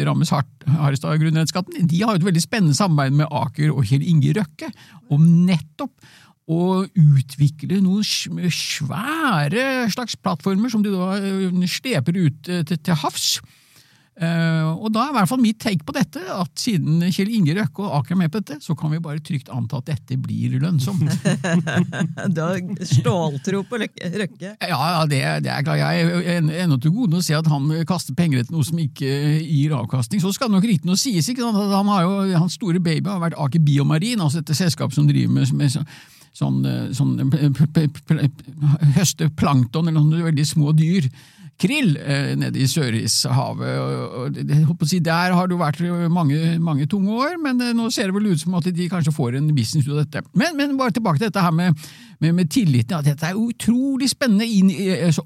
rammes 0.05 0.31
hardt, 0.31 0.53
hardest 0.69 1.05
av 1.05 1.17
grunnrenteskatten, 1.17 1.89
de 1.89 2.03
har 2.03 2.13
jo 2.13 2.21
et 2.21 2.29
veldig 2.29 2.43
spennende 2.45 2.77
samarbeid 2.77 3.17
med 3.17 3.33
Aker 3.33 3.73
og 3.73 3.85
Kjell 3.89 4.05
Inge 4.05 4.37
Røkke 4.37 4.69
om 5.13 5.25
nettopp 5.47 5.93
å 6.45 6.85
utvikle 6.85 7.81
noen 7.81 8.05
svære 8.05 9.89
slags 9.93 10.17
plattformer 10.21 10.73
som 10.73 10.85
de 10.85 10.93
da 10.93 11.15
eh, 11.17 11.69
sleper 11.71 12.19
ut 12.21 12.51
eh, 12.53 12.65
til, 12.69 12.81
til 12.85 12.99
havs. 13.01 13.39
Uh, 14.15 14.79
og 14.79 14.93
da 14.95 15.09
er 15.09 15.11
i 15.11 15.15
hvert 15.17 15.27
fall 15.27 15.41
mitt 15.43 15.57
take 15.59 15.83
på 15.83 15.91
dette 15.91 16.21
at 16.23 16.53
siden 16.63 17.01
Kjell 17.11 17.33
Inge 17.35 17.57
Røkke 17.57 17.83
og 17.83 17.97
Aker 17.97 18.15
er 18.15 18.21
med 18.21 18.31
på 18.31 18.39
dette, 18.39 18.61
så 18.63 18.77
kan 18.79 18.93
vi 18.93 19.01
bare 19.03 19.19
trygt 19.19 19.51
anta 19.51 19.81
at 19.81 19.89
dette 19.89 20.19
blir 20.23 20.55
lønnsomt. 20.63 21.11
du 22.37 22.39
har 22.39 22.63
ståltro 22.87 23.65
på 23.67 23.81
Røkke? 23.83 24.53
Ja, 24.55 25.03
det, 25.11 25.21
det 25.43 25.51
er 25.51 25.67
klart. 25.67 25.83
Jeg 25.83 26.07
er 26.31 26.47
ennå 26.63 26.79
til 26.79 26.95
gode 26.95 27.19
å 27.19 27.27
se 27.27 27.35
at 27.35 27.51
han 27.51 27.67
kaster 27.91 28.15
penger 28.15 28.45
etter 28.45 28.55
noe 28.55 28.63
som 28.69 28.79
ikke 28.79 29.11
gir 29.43 29.75
avkastning. 29.81 30.23
Så 30.23 30.31
skal 30.37 30.53
det 30.53 30.61
nok 30.61 30.71
riktignok 30.71 31.03
sies. 31.03 31.33
ikke 31.35 31.43
sant? 31.43 31.59
Han 31.75 31.91
har 31.91 32.07
jo, 32.07 32.17
Hans 32.39 32.55
store 32.61 32.79
baby 32.79 33.11
har 33.11 33.23
vært 33.25 33.41
Aker 33.43 33.67
Biomarin, 33.67 34.23
altså 34.23 34.45
dette 34.45 34.55
selskapet 34.55 34.95
som 34.95 35.11
driver 35.11 35.41
med, 35.41 35.51
med 35.59 35.75
sånn, 36.35 36.65
eh, 36.67 36.91
sånn 36.95 37.17
høste 38.97 39.31
plankton 39.39 39.89
eller 39.89 40.01
noen 40.01 40.29
veldig 40.33 40.47
små 40.49 40.75
dyr. 40.77 41.09
Krill 41.55 41.93
eh, 41.97 42.33
nede 42.35 42.59
i 42.59 42.67
Sørishavet. 42.67 44.41
Si, 44.91 44.99
der 44.99 45.37
har 45.37 45.47
det 45.47 45.55
jo 45.55 45.61
vært 45.61 45.83
mange, 46.11 46.59
mange, 46.59 46.89
tunge 46.91 47.15
år, 47.15 47.37
men 47.43 47.63
eh, 47.63 47.71
nå 47.77 47.87
ser 47.95 48.11
det 48.11 48.17
vel 48.17 48.33
ut 48.33 48.43
som 48.43 48.57
at 48.59 48.67
de 48.75 48.89
kanskje 48.91 49.15
får 49.15 49.39
en 49.39 49.53
business 49.55 49.87
ut 49.87 49.95
av 49.95 50.03
dette. 50.03 50.25
Men, 50.35 50.59
men 50.59 50.75
bare 50.81 50.97
tilbake 50.97 51.23
til 51.23 51.31
dette 51.31 51.47
her 51.47 51.55
med, 51.55 51.79
med, 52.19 52.35
med 52.35 52.51
tilliten. 52.51 52.99
at 52.99 53.07
Dette 53.07 53.31
er 53.31 53.39
utrolig 53.39 54.11
spennende 54.11 54.51
inn, 54.51 54.75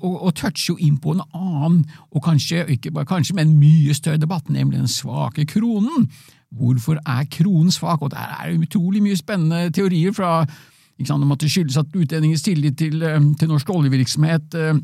og, 0.02 0.14
og 0.28 0.34
toucher 0.36 0.74
jo 0.74 0.78
inn 0.84 1.00
på 1.00 1.16
en 1.16 1.24
annen, 1.32 1.84
og 2.12 2.24
kanskje, 2.28 2.66
ikke 2.76 2.92
bare 2.92 3.08
kanskje, 3.08 3.38
men 3.40 3.56
mye 3.56 3.96
større 3.96 4.20
debatt, 4.20 4.52
nemlig 4.52 4.82
den 4.82 4.92
svake 4.92 5.48
kronen. 5.48 6.10
Hvorfor 6.52 7.00
er 7.08 7.24
kronen 7.32 7.72
svak? 7.72 8.04
Og 8.04 8.12
der 8.12 8.36
er 8.36 8.50
det 8.52 8.68
utrolig 8.68 9.00
mye 9.04 9.16
spennende 9.16 9.72
teorier 9.72 10.12
fra 10.16 10.42
om 11.06 11.32
at 11.32 11.42
det 11.42 11.50
skyldes 11.52 11.78
at 11.78 11.94
utlendingers 11.94 12.42
tillit 12.42 12.78
til, 12.78 13.02
eh, 13.02 13.20
til 13.38 13.48
norsk 13.48 13.68
oljevirksomhet 13.70 14.54
eh, 14.54 14.78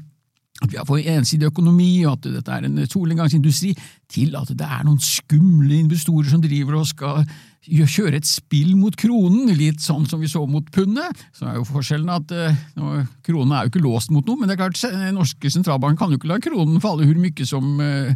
at 0.63 0.71
vi 0.71 0.79
har 0.79 0.87
fått 0.87 1.09
ensidig 1.11 1.49
økonomi, 1.51 2.05
og 2.07 2.13
at 2.15 2.29
dette 2.37 2.53
er 2.55 2.69
en 2.69 2.79
solnedgangsindustri, 2.87 3.73
til 4.09 4.37
at 4.39 4.53
det 4.55 4.69
er 4.69 4.85
noen 4.87 5.01
skumle 5.03 5.75
investorer 5.81 6.31
som 6.31 6.43
driver 6.45 6.79
og 6.79 6.87
skal 6.87 7.25
kjøre 7.65 8.21
et 8.21 8.29
spill 8.29 8.77
mot 8.79 8.95
kronen, 8.95 9.51
litt 9.59 9.83
sånn 9.83 10.07
som 10.07 10.23
vi 10.23 10.31
så 10.31 10.45
mot 10.47 10.69
pundet. 10.71 11.25
Så 11.35 11.49
er 11.49 11.59
jo 11.59 11.67
forskjellen 11.67 12.13
at 12.13 12.31
uh, 12.31 13.03
kronen 13.27 13.57
er 13.57 13.67
jo 13.67 13.73
ikke 13.73 13.83
låst 13.83 14.15
mot 14.15 14.25
noe, 14.29 14.39
men 14.39 14.47
det 14.47 14.55
er 14.55 14.63
klart, 14.63 14.79
norske 15.17 15.51
sentralbanken 15.51 15.99
kan 15.99 16.15
jo 16.15 16.21
ikke 16.21 16.31
la 16.31 16.39
kronen 16.45 16.83
falle 16.85 17.09
hvor 17.09 17.19
mye 17.19 17.49
som 17.49 17.75
uh, 17.83 18.15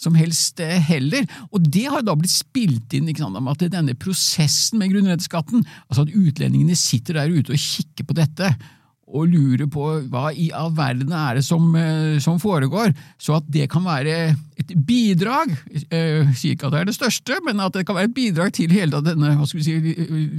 som 0.00 0.16
helst 0.18 0.60
eh, 0.62 0.78
heller. 0.82 1.26
Og 1.52 1.64
det 1.64 1.86
har 1.90 2.04
da 2.04 2.16
blitt 2.18 2.34
spilt 2.34 2.94
inn 2.96 3.10
sant, 3.14 3.38
at 3.38 3.66
denne 3.72 3.96
prosessen 3.98 4.80
med 4.80 4.92
grunnrenteskatten, 4.92 5.66
altså 5.88 6.06
at 6.06 6.14
utlendingene 6.14 6.78
sitter 6.78 7.20
der 7.20 7.34
ute 7.34 7.54
og 7.54 7.60
kikker 7.60 8.08
på 8.08 8.16
dette 8.18 8.54
og 9.14 9.28
lurer 9.28 9.68
på 9.70 9.88
hva 10.10 10.30
i 10.32 10.48
all 10.56 10.72
verden 10.74 11.12
er 11.14 11.38
det 11.38 11.44
som, 11.46 11.66
eh, 11.76 12.16
som 12.24 12.40
foregår, 12.40 12.94
så 13.20 13.36
at 13.38 13.50
det 13.52 13.68
kan 13.70 13.84
være 13.84 14.34
et 14.58 14.72
bidrag, 14.86 15.52
jeg 15.68 16.32
sier 16.34 16.54
ikke 16.54 16.70
at 16.70 16.74
det 16.74 16.80
er 16.80 16.88
det 16.88 16.96
største, 16.96 17.38
men 17.44 17.60
at 17.60 17.76
det 17.76 17.84
kan 17.86 17.98
være 17.98 18.08
et 18.10 18.16
bidrag 18.16 18.54
til 18.56 18.72
hele 18.72 19.02
denne 19.04 19.36
hva 19.36 19.46
skal 19.46 19.60
vi 19.60 19.66
si, 19.66 19.76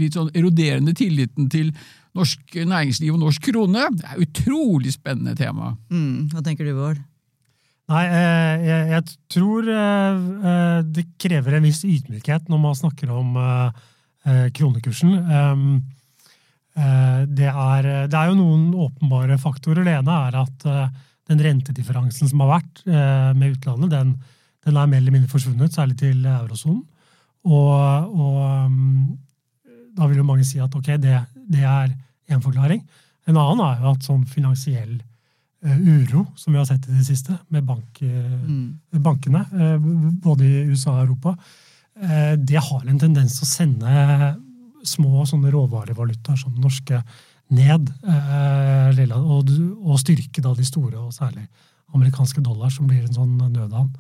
litt 0.02 0.18
sånn 0.18 0.34
eroderende 0.34 0.96
tilliten 0.98 1.50
til 1.52 1.72
norsk 2.16 2.58
næringsliv 2.64 3.14
og 3.14 3.26
norsk 3.26 3.52
krone. 3.52 3.90
Det 3.96 4.08
er 4.08 4.16
et 4.16 4.30
utrolig 4.30 4.96
spennende 4.96 5.36
tema. 5.38 5.76
Mm, 5.92 6.32
hva 6.32 6.44
tenker 6.44 6.68
du, 6.68 6.74
Bård? 6.78 7.04
Nei, 7.86 8.06
eh, 8.10 8.64
jeg, 8.66 8.86
jeg, 8.90 9.18
tror 9.30 9.68
eh, 9.70 10.22
eh, 10.50 10.78
det 10.90 11.04
krever 11.22 11.58
en 11.58 11.68
viss 11.68 11.84
ydmykhet 11.86 12.48
når 12.50 12.62
man 12.64 12.80
snakker 12.80 13.12
om 13.14 13.38
kronekursen. 14.26 15.12
Ehm, 15.22 15.66
det 16.74 17.46
er, 17.46 17.88
det 18.10 18.18
er 18.18 18.32
jo 18.32 18.38
noen 18.40 18.64
åpenbare 18.88 19.36
faktorer. 19.38 19.86
Det 19.86 19.94
ene 20.00 20.16
er 20.26 20.38
at 20.40 20.66
den 21.30 21.44
rentedifferansen 21.46 22.32
som 22.32 22.42
har 22.42 22.56
vært 22.56 22.82
med 23.38 23.54
utlandet, 23.54 23.94
den, 23.94 24.16
den 24.66 24.80
er 24.82 24.90
mer 24.90 24.98
eller 24.98 25.14
mindre 25.14 25.30
forsvunnet, 25.30 25.78
særlig 25.78 26.00
til 26.02 26.26
eurosonen. 26.26 26.82
Og, 27.46 27.70
og, 28.18 28.42
ehm, 28.48 29.14
da 29.94 30.10
vil 30.10 30.24
jo 30.24 30.26
mange 30.26 30.48
si 30.50 30.58
at 30.58 30.74
ok, 30.74 30.96
det, 31.06 31.22
det 31.54 31.62
er 31.62 31.94
én 32.34 32.42
forklaring. 32.42 32.82
En 33.30 33.38
annen 33.38 33.62
er 33.68 33.86
jo 33.86 33.94
at 33.94 34.10
sånn 34.10 34.26
finansiell 34.26 34.98
uro 35.66 36.26
som 36.36 36.54
vi 36.54 36.60
har 36.60 36.66
sett 36.66 36.88
i 36.88 36.96
det 36.98 37.06
siste, 37.08 37.38
med 37.50 37.64
bank, 37.64 38.02
eh, 38.02 38.34
mm. 38.46 38.80
bankene, 39.04 39.46
eh, 39.54 39.78
både 40.24 40.46
i 40.46 40.64
USA 40.70 40.98
og 41.00 41.08
Europa, 41.08 41.38
det 42.36 42.60
har 42.60 42.82
en 42.92 42.98
tendens 43.00 43.38
til 43.38 43.46
å 43.46 43.48
sende 43.48 43.92
små 44.84 45.22
sånne 45.30 45.48
råvarevalutaer 45.54 46.36
som 46.36 46.58
norske 46.60 46.98
ned, 47.56 47.88
og 49.16 49.96
styrke 50.02 50.44
da 50.44 50.52
de 50.58 50.66
store, 50.68 51.00
og 51.00 51.16
særlig 51.16 51.46
amerikanske 51.96 52.44
dollar, 52.44 52.68
som 52.76 52.90
blir 52.90 53.06
en 53.06 53.16
sånn 53.16 53.38
nødhavn. 53.40 53.96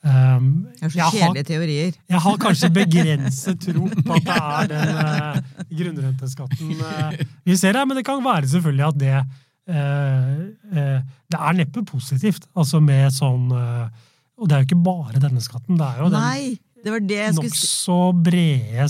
Um, 0.00 0.46
det 0.78 0.86
er 0.86 0.94
så 0.94 1.10
kjedelige 1.10 1.48
teorier. 1.50 1.98
Jeg 2.14 2.22
har 2.22 2.38
kanskje 2.46 2.70
begrenset 2.78 3.58
tro 3.66 3.90
på 3.90 4.14
at 4.14 4.30
det 4.30 4.38
er 4.38 4.70
den 4.70 4.94
uh, 5.02 5.66
grunnrenteskatten 5.82 6.70
uh, 6.78 7.18
vi 7.50 7.58
ser 7.58 7.74
her, 7.74 7.82
men 7.82 7.98
det 7.98 8.06
kan 8.06 8.22
være 8.22 8.46
selvfølgelig 8.54 8.86
at 8.86 9.02
det 9.02 9.16
Eh, 9.18 9.26
eh, 9.26 9.49
det 9.68 11.38
er 11.38 11.58
neppe 11.58 11.84
positivt, 11.86 12.46
altså 12.58 12.80
med 12.82 13.12
sånn 13.14 13.50
eh, 13.54 14.08
Og 14.40 14.48
det 14.48 14.56
er 14.56 14.62
jo 14.62 14.68
ikke 14.70 14.84
bare 14.86 15.20
denne 15.22 15.42
skatten, 15.44 15.78
det 15.78 15.86
er 15.86 16.00
jo 16.00 16.08
Nei, 16.14 16.56
den 16.84 17.36
nokså 17.36 18.00
brede 18.24 18.88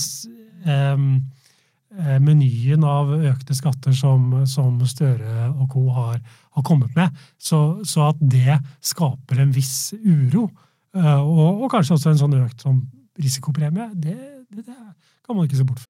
menyen 2.23 2.85
av 2.87 3.11
økte 3.19 3.57
skatter 3.59 3.93
som, 3.99 4.47
som 4.47 4.79
Støre 4.87 5.49
og 5.51 5.67
co. 5.73 5.83
Har, 5.91 6.21
har, 6.55 6.63
kommet 6.63 6.95
med. 6.95 7.11
Så, 7.35 7.83
så, 7.83 8.13
at 8.13 8.21
det 8.23 8.61
skaper 8.79 9.43
en 9.43 9.51
viss 9.51 9.91
uro, 9.99 10.47
og, 10.95 11.65
og 11.65 11.67
kanskje 11.73 11.97
også 11.97 12.13
en 12.13 12.21
sånn 12.23 12.39
økt 12.45 12.63
sånn 12.63 12.79
risikopremie, 13.19 13.91
det, 13.95 14.17
det, 14.55 14.65
det 14.69 14.77
kan 15.27 15.35
man 15.35 15.51
ikke 15.51 15.59
se 15.59 15.67
bort 15.67 15.83
fra. 15.83 15.90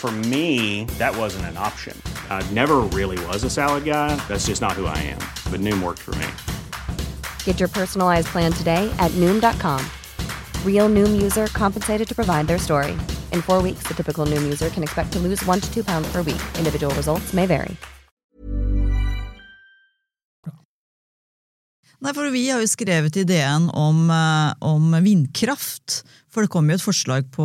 For 0.00 0.10
me, 0.10 0.86
that 0.96 1.14
wasn't 1.14 1.44
an 1.52 1.58
option. 1.58 1.94
I 2.30 2.42
never 2.52 2.76
really 2.98 3.22
was 3.26 3.44
a 3.44 3.50
salad 3.50 3.84
guy. 3.84 4.16
That's 4.28 4.46
just 4.46 4.62
not 4.62 4.72
who 4.72 4.86
I 4.86 4.96
am. 4.96 5.18
But 5.52 5.60
Noom 5.60 5.82
worked 5.82 5.98
for 5.98 6.14
me. 6.14 6.26
Get 7.44 7.60
your 7.60 7.68
personalized 7.68 8.28
plan 8.28 8.50
today 8.50 8.90
at 8.98 9.10
Noom.com. 9.20 9.84
Real 10.64 10.88
Noom 10.88 11.20
user 11.20 11.48
compensated 11.48 12.08
to 12.08 12.14
provide 12.14 12.46
their 12.46 12.56
story. 12.56 12.92
In 13.34 13.42
four 13.42 13.62
weeks, 13.62 13.82
the 13.86 13.92
typical 13.92 14.24
Noom 14.24 14.42
user 14.42 14.70
can 14.70 14.82
expect 14.82 15.12
to 15.12 15.18
lose 15.18 15.44
one 15.44 15.60
to 15.60 15.70
two 15.70 15.84
pounds 15.84 16.10
per 16.10 16.22
week. 16.22 16.40
Individual 16.56 16.94
results 16.94 17.34
may 17.34 17.44
vary. 17.44 17.76
Nei, 22.00 22.14
for 22.16 22.30
Vi 22.32 22.46
har 22.48 22.60
jo 22.60 22.68
skrevet 22.68 23.16
i 23.20 23.24
DN 23.28 23.68
om, 23.76 24.10
eh, 24.10 24.52
om 24.60 25.02
vindkraft. 25.04 26.02
For 26.30 26.46
det 26.46 26.52
kom 26.52 26.68
jo 26.70 26.76
et 26.78 26.84
forslag 26.84 27.26
på 27.34 27.44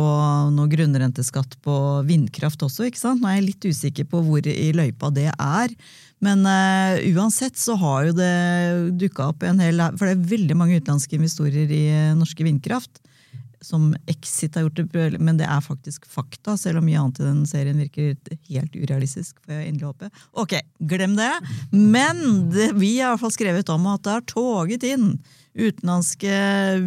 noe 0.54 0.70
grunnrenteskatt 0.70 1.56
på 1.64 1.76
vindkraft 2.06 2.62
også. 2.62 2.86
ikke 2.86 3.00
sant? 3.00 3.22
Nå 3.22 3.30
er 3.30 3.40
jeg 3.40 3.48
litt 3.48 3.66
usikker 3.66 4.06
på 4.10 4.20
hvor 4.22 4.46
i 4.46 4.68
løypa 4.76 5.10
det 5.14 5.32
er. 5.32 5.74
Men 6.22 6.46
uh, 6.46 6.94
uansett 7.18 7.58
så 7.60 7.74
har 7.80 8.06
jo 8.06 8.14
det 8.16 8.30
dukka 9.02 9.32
opp 9.32 9.42
en 9.44 9.60
hel 9.60 9.82
For 9.98 10.06
det 10.06 10.14
er 10.14 10.30
veldig 10.30 10.56
mange 10.56 10.78
utenlandske 10.78 11.18
investorer 11.18 11.66
i 11.66 11.82
uh, 11.90 12.14
norske 12.16 12.46
vindkraft. 12.46 13.02
Som 13.66 13.88
Exit 14.06 14.54
har 14.54 14.66
gjort 14.66 15.18
men 15.18 15.40
det 15.40 15.48
er 15.50 15.64
faktisk 15.64 16.06
fakta, 16.06 16.56
selv 16.60 16.78
om 16.80 16.86
mye 16.86 17.00
annet 17.00 17.20
i 17.20 17.26
den 17.26 17.40
serien 17.50 17.80
virker 17.82 18.14
helt 18.48 18.76
urealistisk. 18.76 19.40
får 19.44 19.56
jeg 19.56 19.72
endelig 19.72 19.88
håpe. 19.90 20.10
Ok, 20.38 20.54
glem 20.78 21.16
det. 21.18 21.32
Men 21.72 22.22
det, 22.52 22.70
vi 22.78 22.98
har 23.00 23.10
i 23.10 23.16
hvert 23.16 23.24
fall 23.24 23.34
skrevet 23.34 23.74
om 23.74 23.90
at 23.90 24.06
det 24.06 24.14
har 24.14 24.30
toget 24.30 24.86
inn 24.86 25.16
utenlandske 25.56 26.36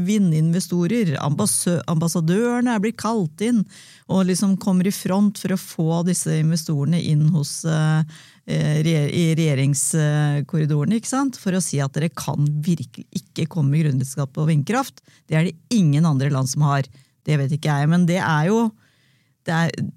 vindinvestorer. 0.05 1.15
Ambassadørene 1.25 2.75
er 2.75 2.83
blitt 2.83 2.99
kalt 3.01 3.41
inn 3.41 3.63
og 4.09 4.27
liksom 4.29 4.55
kommer 4.61 4.87
i 4.87 4.93
front 4.93 5.41
for 5.41 5.55
å 5.55 5.57
få 5.61 6.03
disse 6.05 6.37
investorene 6.37 7.01
inn 7.01 7.31
hos 7.33 7.63
Eh, 7.69 8.03
i 8.49 9.25
regjeringskorridorene 9.37 10.97
ikke 10.97 11.11
sant? 11.11 11.37
for 11.37 11.53
å 11.53 11.61
si 11.61 11.77
at 11.83 11.93
dere 11.93 12.09
kan 12.09 12.47
virkelig 12.65 13.05
ikke 13.13 13.45
komme 13.53 13.73
med 13.73 13.83
grunnrenteskatt 13.83 14.33
på 14.33 14.47
vindkraft. 14.49 15.03
Det 15.29 15.37
er 15.37 15.49
det 15.49 15.75
ingen 15.75 16.07
andre 16.09 16.31
land 16.33 16.49
som 16.49 16.65
har. 16.65 16.87
Det 17.27 17.37
vet 17.37 17.53
ikke 17.53 17.69
jeg, 17.69 17.89
men 17.91 18.07
det 18.09 18.17
er 18.23 18.49
jo 18.49 18.69
det 19.47 19.55
er? 19.55 19.89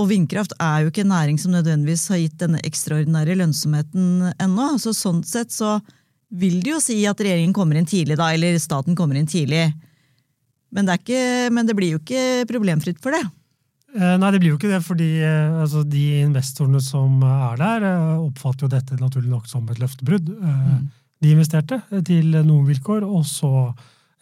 Og 0.00 0.06
vindkraft 0.08 0.54
er 0.64 0.84
jo 0.84 0.92
ikke 0.92 1.02
en 1.04 1.12
næring 1.12 1.38
som 1.40 1.52
nødvendigvis 1.52 2.06
har 2.08 2.22
gitt 2.22 2.38
denne 2.40 2.60
ekstraordinære 2.64 3.36
lønnsomheten 3.36 4.30
ennå. 4.40 4.68
Så 4.80 4.94
sånn 4.96 5.20
sett 5.28 5.52
så 5.52 5.76
vil 6.28 6.62
det 6.64 6.72
jo 6.72 6.80
si 6.80 6.96
at 7.08 7.20
regjeringen 7.20 7.56
kommer 7.56 7.76
inn 7.76 7.88
tidlig, 7.88 8.16
da, 8.20 8.30
eller 8.32 8.56
staten 8.60 8.96
kommer 8.96 9.18
inn 9.20 9.28
tidlig. 9.28 9.66
Men 10.72 10.88
det, 10.88 11.00
ikke, 11.02 11.20
men 11.52 11.68
det 11.68 11.76
blir 11.76 11.96
jo 11.96 12.00
ikke 12.00 12.48
problemfritt 12.48 13.00
for 13.04 13.16
det. 13.16 13.22
Eh, 13.96 14.16
nei, 14.20 14.30
det 14.34 14.40
blir 14.42 14.52
jo 14.52 14.58
ikke 14.58 14.68
det, 14.68 14.82
fordi 14.84 15.08
eh, 15.24 15.60
altså, 15.62 15.80
de 15.88 16.04
investorene 16.20 16.80
som 16.84 17.22
er 17.24 17.56
der, 17.60 17.86
eh, 17.88 18.20
oppfatter 18.20 18.66
jo 18.66 18.72
dette 18.74 18.98
naturlig 19.00 19.30
nok 19.32 19.48
som 19.48 19.68
et 19.72 19.80
løftebrudd. 19.80 20.28
Mm. 20.28 20.88
De 21.24 21.30
investerte 21.32 21.80
til 22.06 22.36
noen 22.36 22.66
vilkår, 22.68 23.06
og 23.08 23.24
så, 23.26 23.72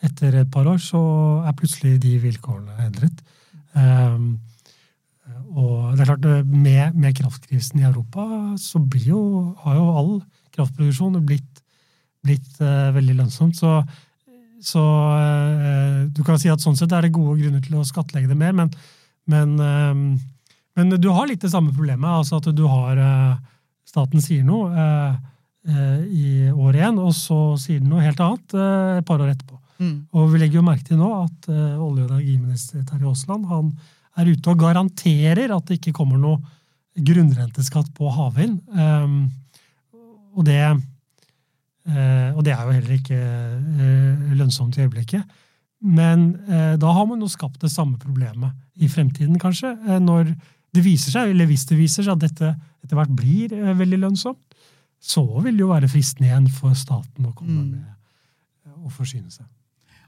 etter 0.06 0.38
et 0.38 0.52
par 0.52 0.68
år, 0.70 0.78
så 0.82 1.02
er 1.49 1.56
plutselig 1.58 1.96
de 2.04 2.14
vilkårene 2.23 2.78
endret. 2.87 3.18
Um, 3.76 4.38
og 5.52 5.96
det 5.96 6.04
er 6.04 6.12
klart, 6.14 6.28
med, 6.49 6.95
med, 6.97 7.12
kraftkrisen 7.19 7.82
i 7.82 7.84
Europa 7.84 8.25
så 8.56 8.80
jo, 9.04 9.21
har 9.60 9.76
jo 9.76 9.86
all 10.00 10.12
kraftproduksjon 10.56 11.19
blitt, 11.28 11.60
blitt 12.25 12.60
uh, 12.62 12.95
veldig 12.97 13.19
lønnsomt. 13.19 13.58
Så, 13.58 13.82
så 14.64 14.80
uh, 14.80 16.06
du 16.08 16.23
kan 16.25 16.41
si 16.41 16.49
at 16.52 16.64
sånn 16.64 16.78
sett 16.78 16.95
er 16.97 17.04
det 17.04 17.12
gode 17.17 17.36
grunner 17.43 17.60
til 17.67 17.76
å 17.76 17.84
skattlegge 17.84 18.32
det 18.32 18.38
mer, 18.41 18.56
men 18.56 18.73
men, 19.26 19.58
ehm, 19.60 20.19
men, 20.76 20.97
du 21.00 21.08
har 21.10 21.26
litt 21.26 21.43
det 21.43 21.52
samme 21.52 21.75
problemet. 21.75 22.08
altså 22.08 22.39
At 22.39 22.50
du 22.54 22.65
har 22.71 22.99
eh, 23.00 23.36
Staten 23.86 24.23
sier 24.23 24.45
noe 24.47 24.71
eh, 24.73 25.15
eh, 25.71 26.00
i 26.06 26.30
år 26.50 26.80
én, 26.89 26.99
og 27.02 27.15
så 27.17 27.56
sier 27.60 27.82
den 27.82 27.91
noe 27.93 28.04
helt 28.04 28.21
annet 28.23 28.56
et 29.00 29.06
par 29.06 29.23
år 29.23 29.34
etterpå. 29.34 29.60
Mm. 29.76 29.97
Og 30.17 30.30
vi 30.32 30.41
legger 30.41 30.60
jo 30.60 30.67
merke 30.67 30.86
til 30.89 31.00
nå 31.00 31.08
at 31.19 31.49
olje- 31.52 32.06
og 32.06 32.12
energiminister 32.15 32.84
Terje 32.89 33.10
Aasland 33.10 33.49
han 33.50 33.73
er 34.17 34.30
ute 34.32 34.52
og 34.52 34.62
garanterer 34.62 35.52
at 35.52 35.67
det 35.69 35.76
ikke 35.76 35.93
kommer 35.99 36.21
noe 36.21 36.41
grunnrenteskatt 36.97 37.91
på 37.93 38.08
havvind. 38.08 38.62
Um, 38.73 39.26
og, 40.32 40.47
det, 40.49 40.56
og 42.32 42.41
det 42.47 42.54
er 42.54 42.62
jo 42.62 42.73
heller 42.73 42.95
ikke 42.97 43.19
lønnsomt 44.39 44.78
i 44.78 44.86
øyeblikket. 44.86 45.36
Men 45.84 46.28
eh, 46.49 46.76
da 46.80 46.93
har 46.97 47.08
man 47.08 47.21
jo 47.21 47.28
skapt 47.30 47.60
det 47.62 47.73
samme 47.73 47.99
problemet 48.00 48.54
i 48.80 48.89
fremtiden, 48.89 49.36
kanskje, 49.41 49.75
eh, 49.86 50.00
når 50.02 50.30
det 50.76 50.84
viser 50.84 51.12
seg, 51.15 51.32
eller 51.32 51.49
hvis 51.49 51.67
det 51.69 51.78
viser 51.78 52.06
seg 52.06 52.17
at 52.17 52.25
dette 52.25 52.54
etter 52.84 52.97
hvert 52.99 53.12
blir 53.17 53.52
eh, 53.56 53.75
veldig 53.76 54.00
lønnsomt, 54.06 54.43
så 55.02 55.23
vil 55.45 55.58
det 55.58 55.62
jo 55.62 55.75
være 55.75 55.91
fristende 55.93 56.30
igjen 56.30 56.49
for 56.52 56.73
staten 56.78 57.28
å 57.28 57.34
komme 57.36 57.60
mm. 57.60 57.69
med 57.76 57.93
og 58.86 58.93
forsyne 58.95 59.30
seg. 59.32 59.47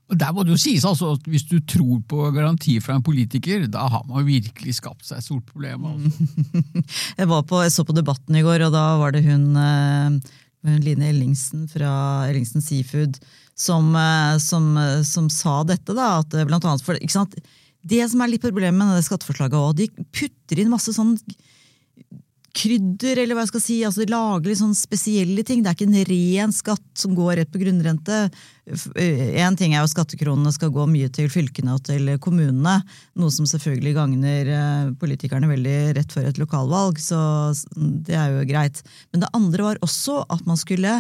Og 0.09 0.17
Der 0.17 0.33
må 0.33 0.45
det 0.47 0.55
jo 0.55 0.61
sies 0.61 0.87
altså 0.89 1.13
at 1.19 1.27
Hvis 1.29 1.45
du 1.51 1.59
tror 1.69 1.99
på 2.09 2.31
garanti 2.33 2.79
fra 2.81 2.97
en 2.97 3.05
politiker, 3.05 3.67
da 3.69 3.85
har 3.93 4.07
man 4.09 4.25
virkelig 4.25 4.79
skapt 4.79 5.05
seg 5.05 5.21
et 5.21 5.27
stort 5.27 5.45
problem. 5.51 5.85
Altså. 5.85 6.29
jeg, 7.19 7.29
var 7.29 7.43
på, 7.49 7.61
jeg 7.65 7.75
så 7.75 7.85
på 7.85 7.97
Debatten 7.97 8.39
i 8.39 8.45
går, 8.47 8.65
og 8.69 8.73
da 8.73 8.85
var 9.03 9.13
det 9.13 9.27
hun, 9.27 9.51
hun 9.53 10.17
eh, 10.17 10.37
Line 10.67 11.11
Ellingsen 11.13 11.69
fra 11.71 11.91
Ellingsen 12.27 12.65
Seafood 12.65 13.21
som, 13.59 13.93
som, 14.43 14.73
som 15.07 15.29
sa 15.31 15.61
dette. 15.67 15.95
da, 15.95 16.19
at 16.19 16.35
blant 16.49 16.67
annet 16.67 16.85
for, 16.87 16.99
det 17.89 18.03
som 18.11 18.23
er 18.23 18.33
litt 18.33 18.45
problemet 18.45 18.79
med 18.79 18.99
det 18.99 19.07
skatteforslaget 19.07 19.59
òg, 19.59 19.79
de 19.79 20.07
putter 20.15 20.63
inn 20.63 20.73
masse 20.73 20.95
sånn 20.95 21.15
krydder, 22.57 23.21
eller 23.23 23.37
hva 23.37 23.45
jeg 23.45 23.51
skal 23.53 23.63
si. 23.63 23.77
altså 23.87 24.03
De 24.03 24.13
lager 24.13 24.49
litt 24.49 24.61
sånn 24.61 24.77
spesielle 24.77 25.45
ting. 25.47 25.63
Det 25.63 25.71
er 25.71 25.77
ikke 25.77 25.89
en 25.89 26.09
ren 26.09 26.55
skatt 26.55 26.87
som 26.99 27.15
går 27.17 27.39
rett 27.41 27.53
på 27.53 27.61
grunnrente. 27.61 28.21
Én 28.69 29.53
eh, 29.53 29.59
ting 29.59 29.75
er 29.75 29.83
jo 29.83 29.91
skattekronene 29.93 30.53
skal 30.55 30.73
gå 30.75 30.87
mye 30.91 31.11
til 31.15 31.31
fylkene 31.33 31.77
og 31.77 31.85
til 31.89 32.11
kommunene. 32.25 32.79
Noe 33.21 33.35
som 33.35 33.49
selvfølgelig 33.49 33.95
gagner 33.99 34.53
eh, 34.55 34.91
politikerne 35.01 35.51
veldig 35.51 35.79
rett 35.99 36.15
før 36.15 36.31
et 36.31 36.41
lokalvalg, 36.41 37.01
så 37.03 37.21
det 37.77 38.17
er 38.19 38.35
jo 38.35 38.49
greit. 38.49 38.83
Men 39.13 39.25
det 39.25 39.33
andre 39.37 39.71
var 39.71 39.83
også 39.85 40.23
at 40.29 40.45
man 40.49 40.61
skulle 40.61 40.99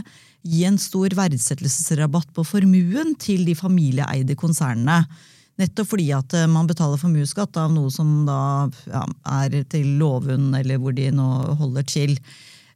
gi 0.48 0.62
en 0.68 0.78
stor 0.80 1.12
verdsettelsesrabatt 1.18 2.30
på 2.37 2.46
formuen 2.46 3.16
til 3.20 3.44
de 3.48 3.56
familieeide 3.58 4.38
konsernene. 4.38 5.02
Nettopp 5.59 5.90
fordi 5.90 6.11
at 6.14 6.37
eh, 6.38 6.47
man 6.51 6.68
betaler 6.71 7.01
formuesskatt 7.01 7.57
av 7.59 7.73
noe 7.75 7.90
som 7.90 8.23
da 8.29 8.68
ja, 8.87 9.03
er 9.40 9.59
til 9.73 9.97
Låvund, 9.99 10.53
eller 10.59 10.79
hvor 10.79 10.94
de 10.94 11.09
nå 11.14 11.29
holder 11.59 11.87
til. 11.88 12.14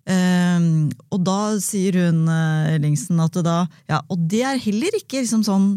Um, 0.02 0.88
og 1.14 1.20
da 1.22 1.38
sier 1.62 1.94
hun 2.08 2.24
Ellingsen 2.26 3.20
at 3.22 3.36
det 3.36 3.44
da 3.46 3.60
Ja, 3.86 4.00
og 4.10 4.24
det 4.26 4.40
er 4.42 4.58
heller 4.58 4.96
ikke 4.98 5.20
liksom 5.20 5.44
sånn 5.46 5.76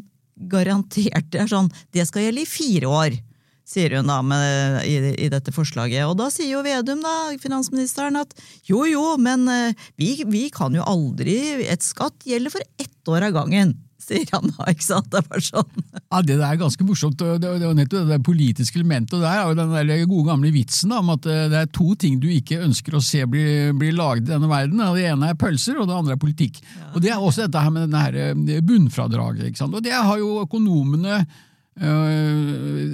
garantert. 0.50 1.30
Det 1.30 1.44
er 1.44 1.52
sånn, 1.52 1.70
det 1.94 2.08
skal 2.10 2.26
gjelde 2.26 2.41
i 2.41 2.50
fire 2.50 2.89
år, 2.89 3.18
sier 3.65 3.98
hun 3.98 4.10
da 4.10 4.20
med, 4.26 4.82
i, 4.89 4.98
i, 5.13 5.30
dette 5.32 5.54
forslaget. 5.56 6.08
Og 6.10 6.18
da 6.20 6.32
sier 6.34 6.56
jo 6.56 6.63
Vedum, 6.65 7.06
da, 7.06 7.36
finansministeren, 7.41 8.18
at 8.20 8.34
jo 8.65 8.84
jo, 8.89 9.06
men 9.22 9.46
uh, 9.46 9.88
vi, 10.02 10.15
vi 10.26 10.48
kan 10.54 10.76
jo 10.76 10.86
aldri 10.86 11.38
Et 11.65 11.86
skatt 11.86 12.26
gjelder 12.26 12.54
for 12.54 12.65
ett 12.82 13.13
år 13.13 13.30
av 13.30 13.38
gangen 13.38 13.78
sier 14.01 14.27
han 14.34 14.51
da. 14.53 14.67
ikke 14.71 14.86
sant? 14.86 15.08
Det 15.13 15.21
var 15.29 15.43
sånn. 15.43 15.86
Ja, 15.99 16.21
Det 16.25 16.38
er 16.38 16.60
ganske 16.60 16.88
morsomt. 16.88 17.17
Det, 17.19 17.38
det, 17.43 17.53
det, 17.62 17.71
nettopp 17.79 18.10
det 18.10 18.19
politiske 18.25 18.79
elementet 18.79 19.17
der 19.21 19.29
er 19.31 19.49
jo 19.49 19.58
den 19.58 19.73
der 19.73 20.05
gode 20.10 20.27
gamle 20.29 20.51
vitsen 20.55 20.93
da, 20.93 21.01
om 21.03 21.13
at 21.15 21.27
eh, 21.31 21.45
det 21.51 21.62
er 21.63 21.71
to 21.75 21.95
ting 21.99 22.19
du 22.21 22.27
ikke 22.31 22.62
ønsker 22.65 22.97
å 22.97 23.03
se 23.03 23.23
bli, 23.29 23.45
bli 23.77 23.93
laget 23.95 24.27
i 24.27 24.34
denne 24.34 24.51
verden. 24.51 24.84
Det 24.95 25.08
ene 25.10 25.31
er 25.31 25.39
pølser, 25.39 25.79
og 25.79 25.89
det 25.89 25.97
andre 25.97 26.17
er 26.17 26.21
politikk. 26.21 26.62
Ja. 26.62 26.91
Og 26.93 27.01
Det 27.05 27.13
er 27.13 27.23
også 27.23 27.45
dette 27.45 27.65
her 27.65 27.73
med 27.73 27.88
denne 27.88 28.05
her 28.05 28.21
eh, 28.27 28.62
bunnfradraget. 28.65 29.49
ikke 29.49 29.63
sant? 29.63 29.75
Og 29.75 29.86
Det 29.86 29.95
har 29.95 30.21
jo 30.21 30.39
økonomene 30.43 31.23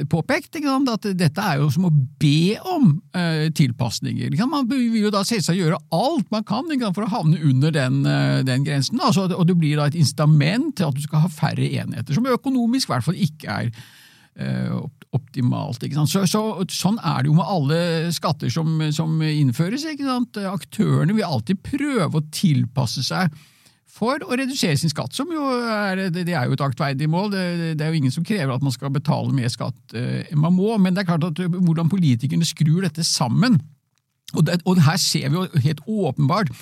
påpekt 0.09 0.57
at 0.57 1.03
dette 1.13 1.43
er 1.45 1.59
jo 1.61 1.67
som 1.69 1.85
å 1.85 1.91
be 1.91 2.55
om 2.65 2.95
uh, 3.13 3.45
tilpasninger. 3.53 4.33
Man 4.49 4.65
vil 4.69 4.97
jo 5.03 5.11
da 5.13 5.21
selvsagt 5.27 5.59
gjøre 5.59 5.77
alt 5.93 6.31
man 6.33 6.45
kan 6.47 6.65
for 6.95 7.05
å 7.05 7.11
havne 7.11 7.37
under 7.45 7.71
den, 7.75 8.01
den 8.47 8.65
grensen. 8.65 8.97
Altså, 9.01 9.27
og 9.29 9.45
det 9.47 9.57
blir 9.59 9.77
da 9.77 9.85
et 9.85 9.99
incitament 9.99 10.73
til 10.77 10.89
at 10.89 10.97
du 10.97 11.03
skal 11.05 11.27
ha 11.27 11.29
færre 11.29 11.67
enheter, 11.67 12.13
som 12.15 12.25
økonomisk 12.25 12.89
i 12.89 12.93
hvert 12.95 13.05
fall 13.05 13.21
ikke 13.21 13.59
er 13.59 13.71
optimalt. 15.11 15.83
Så, 16.07 16.23
så, 16.25 16.41
sånn 16.71 16.97
er 17.03 17.21
det 17.21 17.29
jo 17.29 17.37
med 17.37 17.49
alle 17.53 18.11
skatter 18.15 18.49
som, 18.49 18.79
som 18.95 19.21
innføres. 19.21 19.85
Aktørene 19.85 21.13
vil 21.17 21.27
alltid 21.27 21.61
prøve 21.65 22.17
å 22.17 22.27
tilpasse 22.33 23.03
seg 23.05 23.29
for 23.91 24.23
å 24.23 24.37
redusere 24.39 24.77
sin 24.79 24.91
skatt, 24.91 25.13
som 25.15 25.31
jo 25.33 25.43
er, 25.67 26.05
det 26.15 26.23
er 26.29 26.47
jo 26.47 26.55
et 26.55 26.63
aktverdig 26.63 27.09
mål. 27.11 27.31
Det, 27.33 27.43
det, 27.75 27.83
er 27.83 27.91
jo 27.91 27.99
ingen 27.99 28.13
som 28.13 28.25
krever 28.27 28.53
at 28.53 28.63
man 28.63 28.73
skal 28.73 28.93
betale 28.93 29.35
mer 29.35 29.51
skatt 29.51 29.95
enn 29.97 30.39
man 30.39 30.55
må, 30.55 30.71
men 30.79 30.95
det 30.95 31.03
er 31.03 31.09
klart 31.11 31.27
at 31.27 31.41
hvordan 31.51 31.91
politikerne 31.91 32.47
skrur 32.47 32.85
dette 32.85 33.03
sammen. 33.07 33.59
Og, 34.31 34.45
det, 34.47 34.61
og 34.63 34.79
her 34.85 34.99
ser 35.01 35.27
vi 35.27 35.41
jo 35.41 35.63
helt 35.65 35.83
åpenbart 35.87 36.53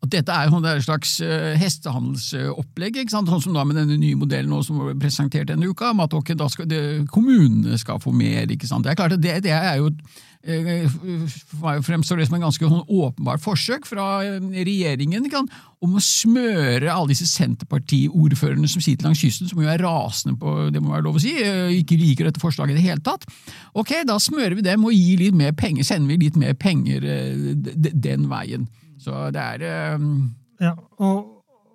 at 0.00 0.12
dette 0.14 0.32
er 0.32 0.48
jo 0.48 0.60
et 0.64 0.84
slags 0.86 1.18
uh, 1.20 1.52
hestehandelsopplegg, 1.60 3.02
sånn 3.12 3.28
som 3.28 3.56
da 3.56 3.66
med 3.68 3.76
denne 3.76 3.98
nye 4.00 4.16
modellen 4.16 4.64
som 4.64 4.80
ble 4.80 4.96
presentert 5.00 5.50
denne 5.50 5.68
uka, 5.68 5.92
om 5.92 6.00
at 6.06 6.16
okay, 6.16 6.38
skal, 6.48 6.68
det, 6.70 6.80
kommunene 7.12 7.76
skal 7.80 8.00
få 8.00 8.14
mer. 8.16 8.48
ikke 8.48 8.68
sant? 8.68 8.86
Det 8.86 8.94
er 8.94 9.00
klart 9.00 9.18
at 9.18 9.20
det, 9.20 9.36
det 9.44 9.52
er 9.52 9.76
jo 9.82 9.90
uh, 9.92 11.76
fremstår 11.84 12.22
det 12.22 12.30
som 12.30 12.38
en 12.38 12.46
ganske 12.46 12.72
sånn 12.72 12.88
åpenbart 12.88 13.44
forsøk 13.44 13.84
fra 13.90 14.08
regjeringen 14.40 15.28
kan, 15.28 15.52
om 15.84 16.00
å 16.00 16.04
smøre 16.04 16.88
alle 16.88 17.12
disse 17.12 17.28
Senterparti-ordførerne 17.28 18.72
som 18.72 18.80
sitter 18.80 19.04
langs 19.04 19.20
kysten, 19.20 19.52
som 19.52 19.60
jo 19.60 19.68
er 19.68 19.84
rasende 19.84 20.40
på 20.40 20.70
det 20.72 20.80
må 20.80 20.96
være 20.96 21.10
lov 21.10 21.20
å 21.20 21.24
si, 21.26 21.36
ikke 21.76 22.00
liker 22.00 22.30
dette 22.30 22.40
forslaget 22.40 22.72
i 22.72 22.80
det 22.80 22.88
hele 22.88 23.04
tatt. 23.04 23.28
Ok, 23.76 23.98
da 24.08 24.16
smører 24.16 24.56
vi 24.56 24.64
dem 24.64 24.88
og 24.88 24.96
gir 24.96 25.26
litt 25.26 25.36
mer 25.36 25.52
penger, 25.52 25.84
sender 25.84 26.14
vi 26.14 26.24
litt 26.24 26.40
mer 26.40 26.56
penger 26.56 27.04
den 27.04 28.30
veien. 28.32 28.70
Så 29.00 29.28
det 29.34 29.40
er 29.40 29.96
um... 29.96 30.30
Ja, 30.60 30.74
og, 31.00 31.20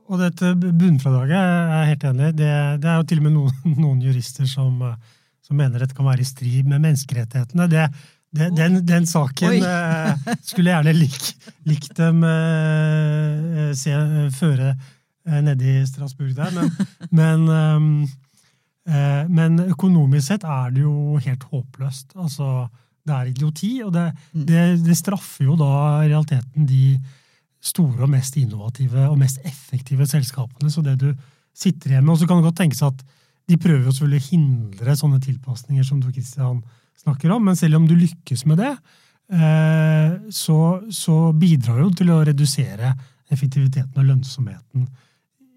og, 0.05 0.17
dette 0.21 0.51
bunnfradraget 0.61 1.35
er 1.35 1.71
jeg 1.71 1.91
helt 1.93 2.03
enig 2.11 2.27
i. 2.27 2.35
Det, 2.37 2.49
det, 2.83 2.89
er 2.89 2.99
jo 2.99 3.07
til 3.09 3.21
og 3.21 3.25
med 3.25 3.33
noen, 3.39 3.55
noen 3.83 4.03
jurister 4.03 4.49
som, 4.49 4.83
som, 5.41 5.57
mener 5.57 5.81
dette 5.81 5.97
kan 5.97 6.05
være 6.05 6.21
i 6.21 6.29
strid 6.29 6.69
med 6.69 6.83
menneskerettighetene. 6.83 7.69
Det, 7.71 7.87
det, 8.35 8.51
den, 8.57 8.77
den, 8.85 9.07
saken 9.09 9.57
uh, 9.63 10.35
skulle 10.43 10.69
jeg 10.69 10.75
gjerne 10.75 10.93
likt 10.99 11.49
lik 11.65 11.89
dem 11.97 12.21
uh, 12.27 13.71
se 13.77 13.95
uh, 13.95 14.27
føre 14.35 14.75
uh, 14.75 15.39
nede 15.45 15.71
i 15.71 15.85
Strasbourg 15.87 16.35
der, 16.37 16.53
men, 16.53 16.71
men, 17.21 17.49
um, 17.49 17.91
men, 19.33 19.61
økonomisk 19.65 20.27
sett 20.27 20.45
er 20.45 20.75
det 20.75 20.83
jo 20.83 21.15
helt 21.25 21.47
håpløst. 21.49 22.13
Altså, 22.21 22.67
det 23.05 23.13
er 23.13 23.29
idioti, 23.29 23.71
og 23.85 23.93
det, 23.93 24.07
mm. 24.33 24.45
det, 24.49 24.63
det, 24.85 24.97
straffer 24.97 25.45
jo 25.45 25.57
da 25.59 25.71
i 26.03 26.09
realiteten 26.09 26.65
de 26.69 26.95
store 27.65 28.05
og 28.05 28.11
mest 28.11 28.37
innovative 28.41 29.07
og 29.09 29.17
mest 29.21 29.41
effektive 29.45 30.07
selskapene. 30.09 30.71
Så 30.73 30.83
det 30.85 30.97
du 31.01 31.11
sitter 31.55 31.93
igjen 31.93 32.05
med 32.05 32.15
Og 32.15 32.19
så 32.21 32.27
kan 32.29 32.41
det 32.41 32.49
godt 32.49 32.59
tenkes 32.59 32.83
at 32.85 33.05
de 33.45 33.57
prøver 33.61 33.85
jo 33.85 33.93
selvfølgelig 33.93 34.23
å 34.23 34.29
hindre 34.31 34.97
sånne 34.97 35.21
tilpasninger 35.21 35.85
som 35.85 36.01
du 36.01 36.09
Christian 36.11 36.61
snakker 36.97 37.33
om, 37.35 37.43
men 37.45 37.57
selv 37.57 37.77
om 37.77 37.85
du 37.87 37.93
lykkes 37.97 38.45
med 38.49 38.57
det, 38.63 38.71
eh, 39.37 40.15
så, 40.33 40.59
så 40.89 41.17
bidrar 41.37 41.83
jo 41.83 41.91
til 41.93 42.09
å 42.13 42.23
redusere 42.25 42.93
effektiviteten 43.29 44.01
og 44.01 44.07
lønnsomheten 44.09 44.87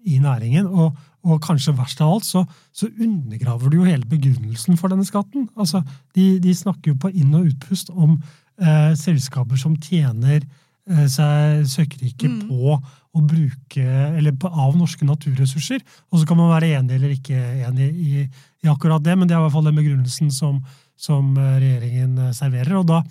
i 0.09 0.19
næringen. 0.21 0.69
Og, 0.69 0.93
og 1.27 1.41
kanskje 1.43 1.75
verst 1.75 1.99
av 2.03 2.13
alt, 2.13 2.27
så, 2.27 2.45
så, 2.71 2.87
undergraver 2.99 3.71
du 3.71 3.79
jo 3.81 3.87
hele 3.87 4.07
begrunnelsen 4.07 4.79
for 4.79 4.91
denne 4.91 5.07
skatten. 5.07 5.49
Altså, 5.59 5.81
de, 6.15 6.37
de 6.43 6.55
snakker 6.55 6.93
jo 6.93 6.99
på 7.01 7.11
inn- 7.11 7.35
og 7.35 7.49
utpust 7.51 7.91
om 7.91 8.15
eh, 8.15 8.93
selskaper 8.99 9.59
som 9.59 9.75
tjener 9.83 10.39
eh, 10.39 11.05
seg 11.11 11.65
søkkrike 11.69 12.31
mm. 12.31 12.39
på 12.47 12.77
å 12.79 13.23
bruke 13.25 13.85
eller 14.19 14.35
på, 14.39 14.51
av 14.51 14.77
norske 14.77 15.07
naturressurser. 15.07 15.83
Og 16.11 16.21
så 16.21 16.29
kan 16.29 16.39
man 16.39 16.53
være 16.53 16.75
enig 16.77 16.95
eller 16.95 17.15
ikke 17.15 17.39
enig 17.67 17.89
i, 17.89 18.27
i, 18.63 18.69
akkurat 18.69 19.03
det, 19.03 19.17
men 19.17 19.27
det 19.27 19.35
er 19.35 19.41
i 19.41 19.47
hvert 19.47 19.57
fall 19.57 19.67
den 19.67 19.79
begrunnelsen 19.81 20.31
som, 20.33 20.61
som 20.99 21.33
eh, 21.35 21.57
regjeringen 21.65 22.29
eh, 22.29 22.37
serverer. 22.37 22.79
og 22.79 22.87
da 22.93 23.03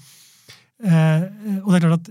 Eh, 0.79 1.23
og 1.64 1.73
det 1.73 1.79
er 1.79 1.83
klart 1.83 2.07
at 2.07 2.11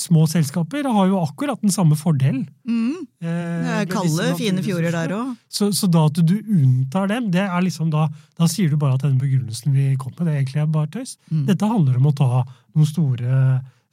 Små 0.00 0.22
selskaper 0.30 0.86
har 0.88 1.08
jo 1.10 1.18
akkurat 1.20 1.60
den 1.60 1.72
samme 1.74 1.98
fordel. 1.98 2.38
Mm. 2.64 3.02
Eh, 3.20 3.82
kalde, 3.90 4.30
fine 4.38 4.62
fjorder 4.64 4.94
der 4.94 5.12
òg. 5.18 5.34
Så, 5.52 5.68
så, 5.76 5.88
da 5.90 6.06
at 6.08 6.20
du 6.22 6.36
unntar 6.38 7.10
dem, 7.10 7.28
det 7.34 7.42
er 7.44 7.64
liksom 7.66 7.90
da, 7.92 8.06
da 8.38 8.48
sier 8.48 8.70
du 8.72 8.78
bare 8.80 8.96
at 8.96 9.04
den 9.04 9.18
begrunnelsen 9.20 9.74
vi 9.74 9.90
kom 10.00 10.14
med, 10.14 10.30
det 10.30 10.36
egentlig 10.38 10.62
er 10.62 10.72
bare 10.72 10.92
tøys. 10.94 11.16
Mm. 11.28 11.44
Dette 11.50 11.68
handler 11.68 11.98
om 11.98 12.08
å 12.08 12.14
ta 12.16 12.30
noen 12.46 12.88
store 12.88 13.40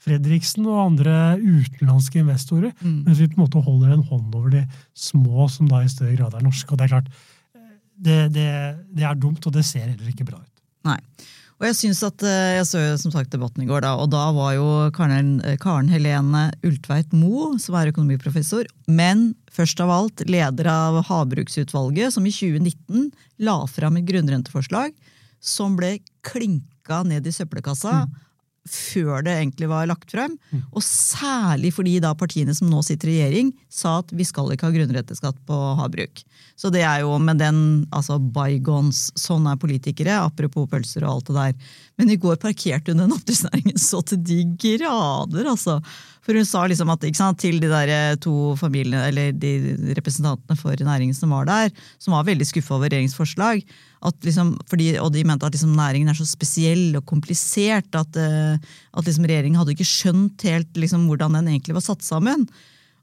Fredriksen 0.03 0.65
og 0.67 0.81
andre 0.81 1.13
utenlandske 1.39 2.19
investorer, 2.21 2.73
mm. 2.79 2.97
mens 3.05 3.21
vi 3.21 3.29
på 3.31 3.37
en 3.37 3.45
måte 3.45 3.61
holder 3.63 3.93
en 3.95 4.07
hånd 4.09 4.33
over 4.35 4.51
de 4.51 4.65
små, 4.99 5.47
som 5.51 5.69
da 5.71 5.79
i 5.83 5.91
større 5.91 6.17
grad 6.17 6.35
er 6.35 6.43
norske. 6.43 6.67
Og 6.69 6.79
det 6.79 6.87
er 6.87 6.95
klart, 6.97 7.13
det, 8.03 8.17
det, 8.35 8.49
det 8.91 9.07
er 9.07 9.15
dumt, 9.19 9.43
og 9.47 9.55
det 9.55 9.63
ser 9.67 9.87
heller 9.87 10.11
ikke 10.11 10.27
bra 10.27 10.41
ut. 10.41 10.51
Nei. 10.89 10.99
Og 11.63 11.69
Jeg 11.69 11.77
synes 11.79 12.01
at, 12.03 12.19
eh, 12.27 12.57
jeg 12.57 12.65
så 12.67 12.79
som 12.99 13.11
sagt 13.13 13.31
debatten 13.31 13.63
i 13.63 13.65
går, 13.69 13.85
da, 13.85 13.93
og 13.95 14.09
da 14.11 14.25
var 14.35 14.51
jo 14.57 14.91
Karen, 14.91 15.39
eh, 15.47 15.55
Karen 15.55 15.87
Helene 15.87 16.51
Ultveit 16.61 17.13
Moe, 17.15 17.57
som 17.57 17.77
er 17.79 17.87
økonomiprofessor, 17.87 18.67
men 18.91 19.31
først 19.47 19.79
av 19.79 19.87
alt 19.89 20.25
leder 20.27 20.67
av 20.67 20.99
Havbruksutvalget, 21.07 22.11
som 22.11 22.27
i 22.27 22.35
2019 22.35 23.13
la 23.39 23.63
fram 23.65 23.95
et 23.95 24.03
grunnrenteforslag 24.03 24.91
som 25.39 25.77
ble 25.79 26.01
klinka 26.21 27.05
ned 27.07 27.23
i 27.23 27.31
søppelkassa. 27.31 28.09
Mm 28.11 28.19
før 28.69 29.23
det 29.25 29.33
egentlig 29.35 29.67
var 29.67 29.87
lagt 29.89 30.13
frem. 30.13 30.37
Mm. 30.51 30.61
Og 30.71 30.83
særlig 30.85 31.73
fordi 31.75 31.97
da 32.03 32.13
partiene 32.15 32.55
som 32.55 32.69
nå 32.71 32.79
sitter 32.85 33.11
i 33.11 33.17
regjering, 33.17 33.51
sa 33.67 33.97
at 33.99 34.13
vi 34.15 34.25
skal 34.27 34.53
ikke 34.53 34.69
ha 34.69 34.75
grunnretteskatt 34.75 35.41
på 35.47 35.59
havbruk. 35.79 36.23
Så 36.55 36.71
det 36.71 36.83
er 36.85 37.01
jo 37.03 37.17
med 37.19 37.41
den 37.41 37.59
altså 37.95 38.19
bygons, 38.21 39.09
sånn 39.19 39.49
er 39.49 39.59
politikere, 39.59 40.15
apropos 40.21 40.69
pølser 40.71 41.03
og 41.03 41.17
alt 41.17 41.31
det 41.31 41.37
der. 41.39 41.77
Men 41.99 42.13
i 42.13 42.17
går 42.21 42.39
parkerte 42.41 42.93
hun 42.93 43.03
den 43.03 43.15
oppdrettsnæringen 43.15 43.79
så 43.81 44.01
til 44.07 44.21
de 44.23 44.41
grader, 44.61 45.49
altså. 45.49 45.79
For 46.23 46.37
hun 46.39 46.47
sa 46.47 46.63
liksom 46.69 46.91
at 46.93 47.03
sant, 47.17 47.41
til 47.43 47.59
de 47.59 47.67
der 47.67 47.91
eh, 47.91 48.19
to 48.21 48.53
familiene, 48.59 49.09
eller 49.09 49.33
de 49.35 49.75
representantene 49.97 50.55
for 50.55 50.77
næringen 50.79 51.17
som 51.17 51.33
var 51.35 51.49
der, 51.49 51.73
som 51.99 52.15
var 52.15 52.29
veldig 52.29 52.47
skuffa 52.47 52.77
over 52.77 52.87
regjeringens 52.87 53.17
forslag, 53.17 53.65
liksom, 54.25 54.53
fordi, 54.69 54.91
og 54.99 55.13
de 55.15 55.23
mente 55.27 55.47
at 55.47 55.55
liksom, 55.55 55.71
næringen 55.77 56.11
er 56.11 56.17
så 56.17 56.27
spesiell 56.27 56.97
og 56.99 57.05
komplisert 57.09 57.95
at, 57.95 58.19
uh, 58.19 58.59
at 58.59 59.07
liksom, 59.07 59.27
regjeringen 59.29 59.59
hadde 59.61 59.75
ikke 59.75 59.87
skjønt 59.87 60.45
helt 60.49 60.79
liksom, 60.79 61.07
hvordan 61.07 61.39
den 61.39 61.53
egentlig 61.53 61.77
var 61.77 61.85
satt 61.85 62.05
sammen. 62.05 62.47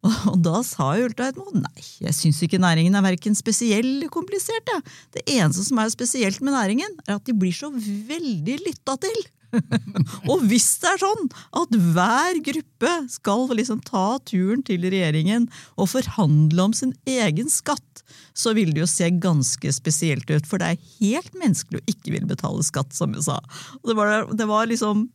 Og, 0.00 0.14
og 0.30 0.36
da 0.40 0.62
sa 0.64 0.94
Ulta 0.96 1.26
Edmo 1.28 1.50
nei, 1.52 1.82
jeg 2.00 2.16
syns 2.16 2.38
ikke 2.46 2.56
næringen 2.56 2.94
er 2.96 3.02
verken 3.04 3.34
spesiell 3.36 3.84
eller 3.84 4.08
komplisert. 4.08 4.64
Ja. 4.72 4.78
Det 5.12 5.26
eneste 5.28 5.66
som 5.66 5.76
er 5.82 5.90
spesielt 5.92 6.40
med 6.40 6.54
næringen, 6.56 6.94
er 7.04 7.18
at 7.18 7.26
de 7.28 7.34
blir 7.36 7.52
så 7.52 7.68
veldig 7.68 8.54
lytta 8.62 8.94
til. 9.04 9.18
og 10.30 10.44
hvis 10.50 10.68
det 10.82 10.92
er 10.92 11.02
sånn 11.02 11.28
at 11.60 11.74
hver 11.94 12.40
gruppe 12.46 12.92
skal 13.12 13.48
liksom 13.56 13.82
ta 13.86 14.20
turen 14.28 14.62
til 14.66 14.86
regjeringen 14.86 15.48
og 15.76 15.90
forhandle 15.94 16.68
om 16.68 16.76
sin 16.76 16.94
egen 17.08 17.50
skatt, 17.52 18.04
så 18.36 18.54
vil 18.56 18.72
det 18.74 18.84
jo 18.84 18.90
se 18.90 19.10
ganske 19.22 19.74
spesielt 19.74 20.30
ut. 20.30 20.46
For 20.48 20.62
det 20.62 20.72
er 20.72 20.88
helt 21.00 21.34
menneskelig 21.38 21.80
å 21.80 21.90
ikke 21.90 22.14
ville 22.14 22.30
betale 22.30 22.64
skatt, 22.66 22.94
som 22.96 23.14
hun 23.16 23.24
sa. 23.24 23.40
Det 23.86 23.96
var, 23.98 24.30
det 24.32 24.48
var 24.50 24.70
liksom 24.70 25.08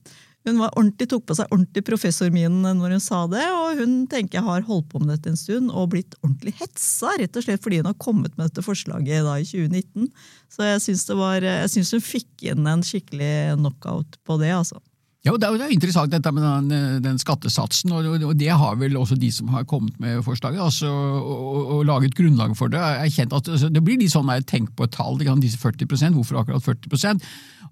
hun 0.45 0.91
tok 0.95 1.25
på 1.25 1.35
seg 1.37 1.49
ordentlig 1.49 1.83
professorminen 1.87 2.77
når 2.77 2.95
hun 2.95 3.03
sa 3.03 3.23
det, 3.31 3.43
og 3.49 3.81
hun 3.81 3.95
tenker 4.11 4.39
jeg 4.39 4.45
har 4.45 4.65
holdt 4.67 4.89
på 4.91 5.01
med 5.01 5.15
dette 5.15 5.31
en 5.33 5.39
stund 5.39 5.71
og 5.73 5.91
blitt 5.95 6.17
ordentlig 6.21 6.55
hetsa, 6.59 7.15
rett 7.19 7.35
og 7.35 7.45
slett 7.45 7.63
fordi 7.63 7.81
hun 7.81 7.89
har 7.89 7.97
kommet 8.01 8.35
med 8.37 8.49
dette 8.49 8.65
forslaget 8.65 9.25
da 9.25 9.37
i 9.41 9.47
2019. 9.47 10.11
Så 10.53 10.67
jeg 10.69 10.83
syns 10.85 11.95
hun 11.97 12.05
fikk 12.05 12.45
inn 12.51 12.69
en 12.69 12.85
skikkelig 12.85 13.57
knockout 13.57 14.19
på 14.25 14.37
det, 14.41 14.53
altså. 14.55 14.81
Ja, 15.25 15.33
Det 15.33 15.47
er 15.47 15.57
jo 15.57 15.73
interessant 15.73 16.11
dette 16.13 16.31
med 16.31 16.43
den, 16.69 17.01
den 17.01 17.17
skattesatsen, 17.17 17.91
og 17.91 18.35
det 18.37 18.51
har 18.53 18.75
vel 18.77 18.97
også 18.99 19.17
de 19.17 19.31
som 19.33 19.49
har 19.55 19.65
kommet 19.65 19.97
med 19.99 20.21
forslaget, 20.21 20.61
altså, 20.61 20.91
og, 20.91 21.71
og 21.79 21.85
laget 21.89 22.13
grunnlag 22.13 22.53
for 22.57 22.69
det. 22.69 22.83
Jeg 23.01 23.15
kjent 23.15 23.33
at 23.33 23.49
altså, 23.49 23.71
Det 23.73 23.81
blir 23.81 23.97
litt 23.97 24.13
sånn 24.13 24.29
der, 24.29 24.45
tenk 24.45 24.75
på 24.77 24.85
et 24.85 24.93
tall, 24.93 25.17
disse 25.41 25.57
40% 25.57 26.13
hvorfor 26.13 26.43
akkurat 26.43 26.61
40% 26.61 27.25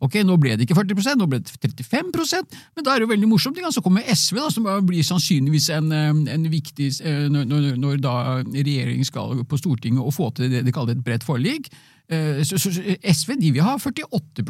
Ok, 0.04 0.18
Nå 0.26 0.36
ble 0.42 0.58
det 0.58 0.66
ikke 0.66 0.76
40% 0.76 1.20
nå 1.22 1.28
ble 1.30 1.40
det 1.40 1.54
35% 1.54 2.58
men 2.76 2.84
da 2.84 2.92
er 2.92 3.00
det 3.00 3.06
jo 3.06 3.12
veldig 3.14 3.30
morsomt. 3.30 3.60
Så 3.72 3.84
kommer 3.86 4.04
SV, 4.10 4.40
da, 4.42 4.50
som 4.52 4.68
blir 4.88 5.06
sannsynligvis 5.06 5.70
en, 5.78 5.94
en 5.94 6.48
viktig 6.52 6.90
når, 7.32 7.46
når, 7.48 7.68
når 7.80 8.02
da 8.04 8.16
regjeringen 8.50 9.08
skal 9.08 9.46
på 9.48 9.60
Stortinget 9.62 10.04
og 10.04 10.16
få 10.16 10.32
til 10.36 10.52
det 10.52 10.66
de 10.66 10.74
kaller 10.76 10.98
et 10.98 11.06
bredt 11.06 11.24
forlik. 11.24 11.70
Eh, 12.12 12.42
SV 12.44 13.38
de 13.40 13.50
vil 13.56 13.64
ha 13.64 13.78
48 13.80 14.44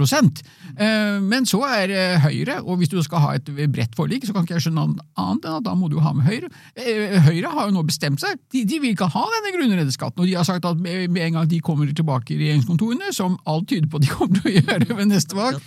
eh, 0.81 1.19
men 1.21 1.45
så 1.45 1.59
er 1.67 1.93
Høyre, 2.23 2.55
og 2.63 2.79
hvis 2.79 2.89
du 2.89 2.97
skal 3.05 3.21
ha 3.21 3.35
et 3.37 3.45
bredt 3.45 3.93
forlik, 3.95 4.25
så 4.25 4.33
kan 4.33 4.47
ikke 4.47 4.57
jeg 4.57 4.65
skjønne 4.65 4.87
noe 4.89 5.05
annet 5.21 5.45
enn 5.45 5.59
at 5.59 5.67
da 5.67 5.75
må 5.77 5.89
du 5.91 5.99
ha 6.01 6.15
med 6.17 6.25
Høyre. 6.25 6.49
Eh, 6.73 7.19
Høyre 7.27 7.53
har 7.53 7.69
jo 7.69 7.75
nå 7.77 7.83
bestemt 7.85 8.23
seg, 8.23 8.41
de, 8.53 8.63
de 8.65 8.79
vil 8.81 8.95
ikke 8.95 9.11
ha 9.13 9.25
denne 9.35 9.53
grunnrenteskatten. 9.57 10.23
Og 10.23 10.29
de 10.29 10.33
har 10.39 10.47
sagt 10.49 10.65
at 10.65 10.81
med 10.81 11.21
en 11.27 11.37
gang 11.37 11.51
de 11.51 11.61
kommer 11.61 11.93
tilbake 11.93 12.33
i 12.33 12.39
regjeringskontorene, 12.41 13.13
som 13.13 13.37
alt 13.45 13.69
tyder 13.69 13.85
på 13.91 14.01
at 14.01 14.07
de 14.07 14.15
kommer 14.15 14.41
til 14.41 14.49
å 14.49 14.57
gjøre 14.57 14.97
ved 14.97 15.13
neste 15.13 15.37
valg, 15.37 15.61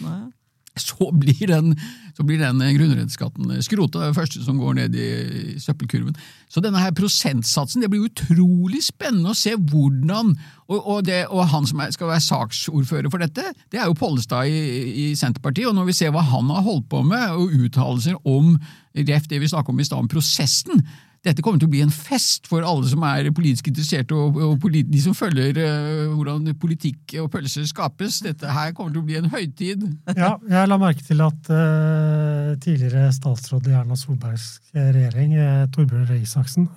så 0.80 1.10
blir 1.12 1.46
den, 1.48 1.72
så 2.16 2.24
blir 2.26 2.40
den 2.40 2.60
grunnrenteskatten 2.60 3.62
skrota, 3.64 4.06
det 4.06 4.16
første 4.16 4.42
som 4.44 4.58
går 4.60 4.76
ned 4.80 4.96
i 4.98 5.56
søppelkurven. 5.62 6.16
Så 6.52 6.62
denne 6.64 6.80
her 6.82 6.94
prosentsatsen, 6.96 7.82
det 7.82 7.90
blir 7.92 8.06
utrolig 8.06 8.82
spennende 8.84 9.32
å 9.32 9.38
se 9.38 9.56
hvordan 9.56 10.36
Og, 10.66 10.80
og, 10.82 11.04
det, 11.06 11.28
og 11.30 11.46
han 11.46 11.66
som 11.68 11.78
er, 11.78 11.92
skal 11.94 12.08
være 12.10 12.24
saksordfører 12.24 13.10
for 13.10 13.22
dette, 13.22 13.52
det 13.70 13.78
er 13.78 13.86
jo 13.86 13.94
Pollestad 13.94 14.50
i, 14.50 14.62
i, 14.90 15.04
Senterpartiet. 15.14 15.68
Og 15.70 15.76
når 15.76 15.86
vi 15.92 15.94
ser 15.94 16.10
hva 16.10 16.24
han 16.26 16.50
har 16.50 16.64
holdt 16.66 16.88
på 16.90 17.04
med, 17.06 17.36
og 17.38 17.54
uttalelser 17.54 18.18
om 18.26 18.56
ref 18.96 19.28
det 19.30 19.38
vi 19.38 19.46
snakket 19.46 19.70
om 19.70 19.78
i 19.78 19.86
stad, 19.86 20.02
om 20.02 20.10
prosessen, 20.10 20.82
dette 21.26 21.42
kommer 21.42 21.58
til 21.58 21.66
å 21.66 21.72
bli 21.72 21.82
en 21.82 21.92
fest 21.92 22.46
for 22.46 22.64
alle 22.66 22.86
som 22.86 23.02
er 23.08 23.28
politisk 23.34 23.70
interesserte, 23.70 24.14
og, 24.14 24.38
og 24.42 24.56
polit, 24.62 24.86
de 24.90 25.00
som 25.02 25.16
følger 25.16 25.58
uh, 25.58 26.12
hvordan 26.14 26.46
politikk 26.60 27.16
og 27.22 27.30
pølser 27.32 27.66
skapes. 27.66 28.20
Dette 28.26 28.52
her 28.52 28.72
kommer 28.76 28.94
til 28.94 29.02
å 29.02 29.06
bli 29.08 29.18
en 29.18 29.30
høytid. 29.32 29.82
Ja, 30.14 30.36
jeg 30.38 30.70
la 30.70 30.78
merke 30.80 31.02
til 31.06 31.22
at 31.24 31.50
uh, 31.50 32.54
tidligere 32.62 33.10
statsråd 33.14 33.66
i 33.70 33.74
Erna 33.80 33.98
Solbergs 33.98 34.60
regjering, 34.76 35.34
uh, 35.40 35.66
Torbjørn 35.74 36.06
Røe 36.10 36.22
Isaksen, 36.22 36.70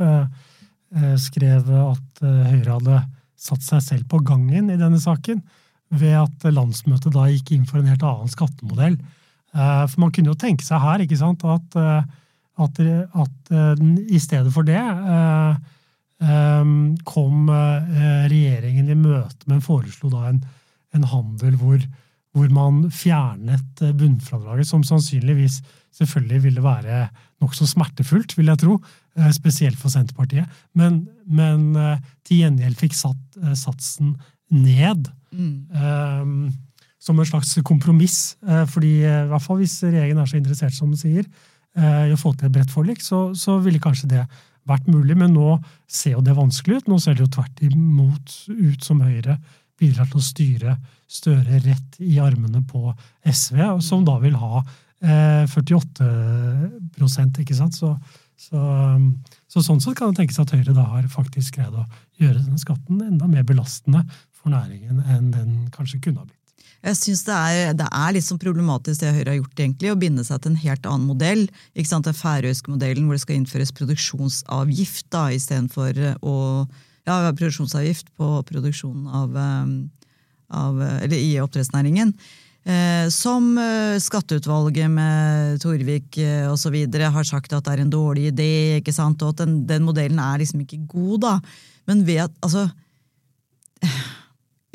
skrev 1.22 1.68
at 1.70 2.22
Høyre 2.24 2.80
hadde 2.80 2.96
satt 3.38 3.62
seg 3.62 3.84
selv 3.86 4.08
på 4.10 4.24
gangen 4.26 4.72
i 4.74 4.78
denne 4.80 4.98
saken 4.98 5.44
ved 5.94 6.16
at 6.18 6.48
landsmøtet 6.50 7.14
da 7.14 7.28
gikk 7.30 7.52
inn 7.54 7.68
for 7.70 7.78
en 7.78 7.92
helt 7.92 8.02
annen 8.02 8.32
skattemodell. 8.32 8.96
For 9.54 10.02
man 10.02 10.10
kunne 10.16 10.34
jo 10.34 10.40
tenke 10.42 10.66
seg 10.66 10.82
her 10.82 11.04
ikke 11.06 11.20
sant, 11.20 11.46
at 11.46 11.78
at, 12.60 12.80
at 12.80 13.52
uh, 13.54 13.82
i 14.10 14.20
stedet 14.22 14.52
for 14.54 14.68
det 14.68 14.80
uh, 14.80 15.56
um, 16.20 16.94
kom 17.08 17.50
regjeringen 17.50 18.92
i 18.92 18.98
møte, 19.00 19.48
men 19.48 19.64
foreslo 19.66 20.12
da 20.14 20.30
en, 20.32 20.40
en 20.96 21.10
handel 21.12 21.58
hvor, 21.60 21.82
hvor, 22.36 22.48
man 22.54 22.88
fjernet 22.94 23.84
bunnfradraget, 24.00 24.68
som 24.68 24.86
sannsynligvis 24.86 25.62
selvfølgelig 25.96 26.44
ville 26.44 26.64
være 26.64 27.08
nokså 27.42 27.68
smertefullt, 27.70 28.36
vil 28.38 28.52
jeg 28.52 28.62
tro, 28.62 28.80
spesielt 29.36 29.80
for 29.80 29.92
Senterpartiet, 29.92 30.48
men, 30.78 31.02
men 31.26 31.72
til 32.28 32.44
gjengjeld 32.44 32.78
fikk 32.80 32.94
satt 32.96 33.40
satsen 33.58 34.14
ned. 34.54 35.10
Mm. 35.32 35.66
Um, 35.74 36.36
som 37.00 37.20
en 37.20 37.28
slags 37.28 37.56
kompromiss, 37.64 38.36
fordi 38.70 39.00
i 39.08 39.28
hvert 39.32 39.44
fall 39.44 39.62
hvis 39.62 39.78
regjeringen 39.86 40.20
er 40.20 40.30
så 40.30 40.38
interessert 40.40 40.76
som 40.76 40.92
den 40.92 41.00
sier, 41.00 41.24
Eh, 41.24 41.49
i 41.78 42.12
å 42.12 42.18
få 42.20 42.34
til 42.34 42.48
et 42.48 42.54
bredt 42.56 42.72
forlik, 42.74 43.02
så, 43.06 43.30
så, 43.38 43.60
ville 43.64 43.80
kanskje 43.80 44.10
det 44.10 44.24
vært 44.68 44.88
mulig. 44.90 45.16
Men 45.18 45.34
nå 45.36 45.58
ser 45.88 46.18
jo 46.18 46.24
det 46.26 46.34
vanskelig 46.38 46.82
ut. 46.82 46.90
Nå 46.90 46.98
ser 47.00 47.14
det 47.16 47.24
jo 47.26 47.34
tvert 47.38 47.62
imot 47.66 48.34
ut 48.50 48.84
som 48.86 49.04
Høyre 49.06 49.38
bidrar 49.80 50.10
til 50.10 50.20
å 50.20 50.30
styre 50.30 50.78
Støre 51.10 51.58
rett 51.64 51.96
i 52.06 52.20
armene 52.22 52.62
på 52.70 52.94
SV, 53.26 53.82
som 53.82 54.04
da 54.06 54.20
vil 54.22 54.36
ha 54.38 54.60
eh, 55.02 55.50
48% 55.50 57.40
ikke 57.42 57.58
sant? 57.58 57.74
Så, 57.74 57.96
så, 58.38 58.60
så, 59.50 59.64
sånn 59.66 59.82
sett 59.82 59.98
kan 59.98 60.12
det 60.12 60.20
tenkes 60.22 60.38
at 60.44 60.54
Høyre 60.54 60.76
da 60.78 60.86
har 60.92 61.08
faktisk 61.10 61.58
greid 61.58 61.74
å 61.74 61.88
gjøre 62.22 62.44
denne 62.44 62.62
skatten 62.62 63.02
enda 63.08 63.26
mer 63.26 63.42
belastende 63.48 64.04
for 64.38 64.54
næringen 64.54 65.02
enn 65.02 65.34
den 65.34 65.52
kanskje 65.74 65.98
kunne 66.04 66.22
ha 66.22 66.28
blitt. 66.30 66.39
Jeg 66.86 66.96
syns 66.96 67.26
det, 67.28 67.38
det, 67.82 67.88
er 67.92 68.14
litt 68.16 68.24
sånn 68.24 68.40
problematisk 68.40 69.04
det 69.04 69.14
Høyre 69.18 69.34
har 69.34 69.40
gjort, 69.42 69.60
egentlig, 69.60 69.92
å 69.92 70.00
binde 70.00 70.24
seg 70.24 70.40
til 70.42 70.54
en 70.54 70.62
helt 70.62 70.86
annen 70.88 71.08
modell. 71.10 71.46
ikke 71.76 71.92
sant, 71.92 72.08
Den 72.08 72.16
færøyske 72.16 72.72
modellen 72.72 73.08
hvor 73.08 73.18
det 73.18 73.24
skal 73.26 73.40
innføres 73.40 73.76
produksjonsavgift 73.76 75.10
da, 75.12 75.28
istedenfor 75.36 76.00
å 76.24 76.36
ja, 77.08 77.18
produksjonsavgift 77.34 78.14
på 78.20 78.30
produksjonen 78.48 79.10
av, 79.12 79.36
eh, 79.36 79.74
av 80.56 80.80
eller 81.02 81.18
i 81.18 81.34
oppdrettsnæringen. 81.44 82.14
Eh, 82.70 83.08
som 83.10 83.54
eh, 83.58 83.96
skatteutvalget 84.04 84.92
med 84.92 85.62
Torvik 85.64 86.18
eh, 86.20 86.46
osv. 86.52 86.76
har 86.86 87.26
sagt 87.26 87.54
at 87.56 87.66
det 87.66 87.74
er 87.74 87.84
en 87.86 87.94
dårlig 87.94 88.30
idé, 88.34 88.52
ikke 88.78 88.94
sant, 88.94 89.24
og 89.24 89.34
at 89.34 89.46
den, 89.46 89.64
den 89.70 89.86
modellen 89.88 90.20
er 90.20 90.42
liksom 90.42 90.66
ikke 90.66 90.84
god. 90.92 91.20
da. 91.24 91.34
Men 91.88 92.06
ved 92.06 92.28
at, 92.28 92.36
altså? 92.44 92.68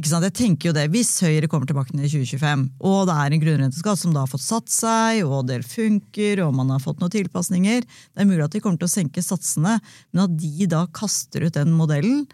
Jeg 0.04 0.34
tenker 0.36 0.68
jo 0.68 0.74
det, 0.76 0.84
Hvis 0.92 1.16
Høyre 1.24 1.48
kommer 1.48 1.68
tilbake 1.68 1.94
i 1.96 2.08
2025, 2.10 2.64
og 2.84 3.06
det 3.08 3.16
er 3.16 3.34
en 3.34 3.42
grunnrenteskatt 3.42 4.00
som 4.00 4.12
da 4.12 4.24
har 4.24 4.30
fått 4.30 4.44
satt 4.44 4.68
seg, 4.72 5.22
og 5.24 5.46
det 5.48 5.62
funker, 5.64 6.42
og 6.44 6.54
man 6.58 6.72
har 6.74 6.82
fått 6.82 7.00
noen 7.00 7.12
tilpasninger 7.14 7.84
Det 7.86 8.20
er 8.20 8.28
mulig 8.28 8.44
at 8.44 8.52
de 8.52 8.60
kommer 8.60 8.80
til 8.80 8.90
å 8.90 8.94
senke 8.94 9.24
satsene, 9.24 9.78
men 10.12 10.24
at 10.26 10.36
de 10.36 10.68
da 10.68 10.84
kaster 10.92 11.46
ut 11.46 11.56
den 11.56 11.72
modellen, 11.72 12.26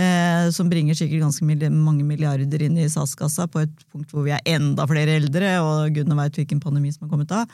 eh, 0.00 0.48
som 0.54 0.70
bringer 0.72 0.96
sikkert 0.96 1.26
ganske 1.26 1.70
mange 1.74 2.06
milliarder 2.08 2.64
inn 2.64 2.80
i 2.80 2.88
statskassa 2.88 3.50
på 3.50 3.66
et 3.66 3.84
punkt 3.92 4.14
hvor 4.14 4.24
vi 4.24 4.34
er 4.36 4.56
enda 4.56 4.88
flere 4.88 5.18
eldre, 5.20 5.58
og 5.60 5.92
gudene 5.96 6.18
veit 6.22 6.40
hvilken 6.40 6.62
pandemi 6.62 6.94
som 6.94 7.04
har 7.04 7.12
kommet 7.12 7.30
da, 7.30 7.44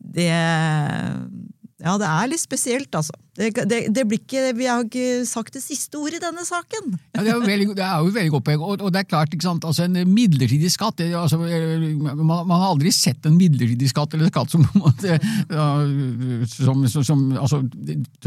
det 0.00 0.30
ja, 1.80 1.94
det 1.96 2.08
er 2.08 2.28
litt 2.28 2.42
spesielt, 2.42 2.92
altså. 2.92 3.14
Det, 3.40 3.54
det, 3.70 3.78
det 3.96 4.02
ikke, 4.12 4.50
vi 4.58 4.66
har 4.68 4.82
ikke 4.84 5.22
sagt 5.24 5.54
det 5.56 5.62
siste 5.64 5.96
ordet 5.96 6.18
i 6.18 6.22
denne 6.26 6.42
saken. 6.44 6.92
Ja, 7.14 7.22
det, 7.24 7.32
er 7.32 7.40
veldig, 7.40 7.68
det, 7.78 7.86
er 7.86 8.04
jo 8.04 8.12
veldig 8.12 8.32
godt 8.34 8.46
poeng. 8.50 8.60
Og, 8.60 8.84
og, 8.84 8.92
det 8.92 9.00
er 9.00 9.08
klart, 9.08 9.32
ikke 9.32 9.46
sant, 9.46 9.64
altså 9.64 9.86
En 9.86 9.96
midlertidig 10.10 10.68
skatt 10.74 11.00
altså, 11.06 11.38
man, 11.40 12.20
man, 12.26 12.52
har 12.52 12.68
aldri 12.74 12.92
sett 12.92 13.24
en 13.24 13.38
midlertidig 13.38 13.88
skatt 13.88 14.12
eller 14.16 14.28
skatt 14.28 14.52
som, 14.52 14.66
som, 16.52 16.84
som, 16.84 17.04
som 17.06 17.26
altså, 17.40 17.62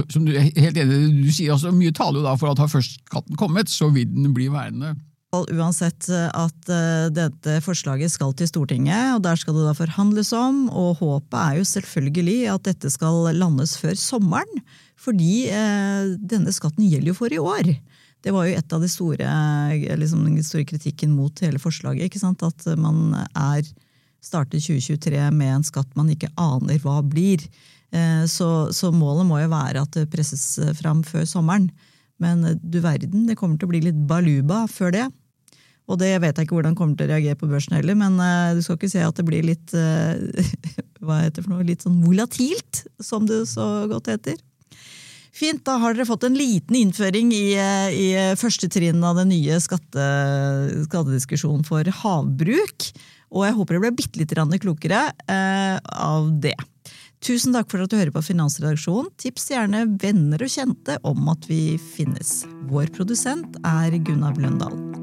som 0.09 0.27
helt 0.33 0.81
enig 0.81 1.01
du 1.21 1.31
sier. 1.31 1.53
altså 1.53 1.73
Mye 1.75 1.93
taler 1.93 2.23
jo 2.23 2.27
da 2.27 2.37
for 2.39 2.53
at 2.53 2.63
har 2.63 2.71
først 2.71 3.03
skatten 3.05 3.37
kommet, 3.37 3.69
så 3.69 3.91
vil 3.93 4.09
den 4.09 4.33
bli 4.33 4.49
værende 4.53 4.95
uansett 5.33 6.07
eh, 6.09 6.29
at 6.29 6.69
eh, 6.69 7.09
dette 7.13 7.57
forslaget 7.65 8.11
skal 8.13 8.33
til 8.37 8.49
Stortinget, 8.49 9.15
og 9.15 9.23
der 9.25 9.39
skal 9.39 9.57
det 9.57 9.65
da 9.65 9.73
forhandles 9.77 10.31
om. 10.37 10.67
Og 10.69 10.99
håpet 11.01 11.39
er 11.39 11.59
jo 11.59 11.67
selvfølgelig 11.67 12.39
at 12.53 12.65
dette 12.69 12.91
skal 12.93 13.31
landes 13.37 13.75
før 13.81 13.97
sommeren. 13.99 14.63
Fordi 14.99 15.49
eh, 15.51 16.13
denne 16.21 16.53
skatten 16.55 16.85
gjelder 16.87 17.11
jo 17.11 17.17
for 17.17 17.33
i 17.33 17.41
år. 17.41 17.73
Det 18.23 18.31
var 18.31 18.47
jo 18.47 18.55
et 18.55 18.75
av 18.75 18.83
de 18.83 18.87
store, 18.87 19.31
liksom, 19.99 20.21
den 20.29 20.45
store 20.47 20.67
kritikken 20.69 21.11
mot 21.11 21.41
hele 21.43 21.59
forslaget. 21.59 22.07
ikke 22.07 22.21
sant? 22.21 22.45
At 22.45 22.63
man 22.79 23.17
er 23.35 23.65
starter 24.23 24.61
2023 24.63 25.25
med 25.35 25.57
en 25.57 25.65
skatt 25.67 25.89
man 25.99 26.13
ikke 26.13 26.31
aner 26.39 26.79
hva 26.79 27.01
blir. 27.03 27.43
Så, 28.31 28.47
så 28.71 28.93
målet 28.95 29.27
må 29.27 29.41
jo 29.41 29.49
være 29.51 29.83
at 29.83 29.97
det 29.97 30.07
presses 30.13 30.55
fram 30.79 31.03
før 31.03 31.27
sommeren. 31.27 31.67
Men 32.23 32.45
du 32.63 32.79
verden, 32.79 33.27
det 33.27 33.35
kommer 33.35 33.59
til 33.59 33.67
å 33.67 33.73
bli 33.73 33.83
litt 33.89 33.99
baluba 34.07 34.63
før 34.71 34.95
det. 34.95 35.09
Og 35.91 35.99
det 35.99 36.13
vet 36.23 36.37
jeg 36.37 36.47
ikke 36.47 36.55
hvordan 36.55 36.77
kommer 36.79 36.95
til 36.95 37.09
å 37.09 37.11
reagere 37.11 37.39
på 37.39 37.49
børsen 37.51 37.75
heller, 37.75 37.97
men 37.99 38.15
uh, 38.21 38.55
du 38.55 38.63
skal 38.63 38.79
ikke 38.79 38.93
se 38.93 39.03
at 39.03 39.19
det 39.19 39.27
blir 39.27 39.45
litt 39.45 39.75
uh, 39.75 40.15
hva 41.03 41.23
heter 41.25 41.41
det 41.41 41.45
for 41.45 41.53
noe, 41.55 41.67
litt 41.67 41.83
sånn 41.83 41.99
volatilt, 42.05 42.85
som 43.03 43.27
det 43.27 43.43
så 43.51 43.67
godt 43.91 44.11
heter. 44.13 44.39
Fint, 45.33 45.63
da 45.65 45.79
har 45.81 45.95
dere 45.95 46.07
fått 46.07 46.27
en 46.27 46.37
liten 46.37 46.77
innføring 46.77 47.31
i, 47.33 47.55
eh, 47.57 47.87
i 47.89 48.09
første 48.37 48.67
trinn 48.69 49.01
av 49.01 49.17
den 49.17 49.31
nye 49.33 49.57
skatte, 49.63 50.03
skattediskusjonen 50.85 51.65
for 51.65 51.89
havbruk. 52.03 52.85
Og 53.33 53.47
jeg 53.47 53.55
håper 53.57 53.73
dere 53.73 53.83
ble 53.87 53.95
bitte 53.97 54.21
litt 54.21 54.61
klokere 54.61 55.07
av 55.25 56.29
det. 56.37 56.53
Tusen 57.23 57.55
takk 57.55 57.71
for 57.71 57.81
at 57.81 57.89
du 57.89 57.95
hører 57.95 58.13
på 58.13 58.21
Finansredaksjonen. 58.29 59.09
Tips 59.17 59.47
gjerne 59.53 59.85
venner 60.01 60.43
og 60.43 60.51
kjente 60.51 60.99
om 61.07 61.29
at 61.31 61.47
vi 61.47 61.79
finnes. 61.95 62.43
Vår 62.69 62.91
produsent 62.93 63.57
er 63.63 63.95
Gunnar 64.03 64.37
Bløndal. 64.37 65.02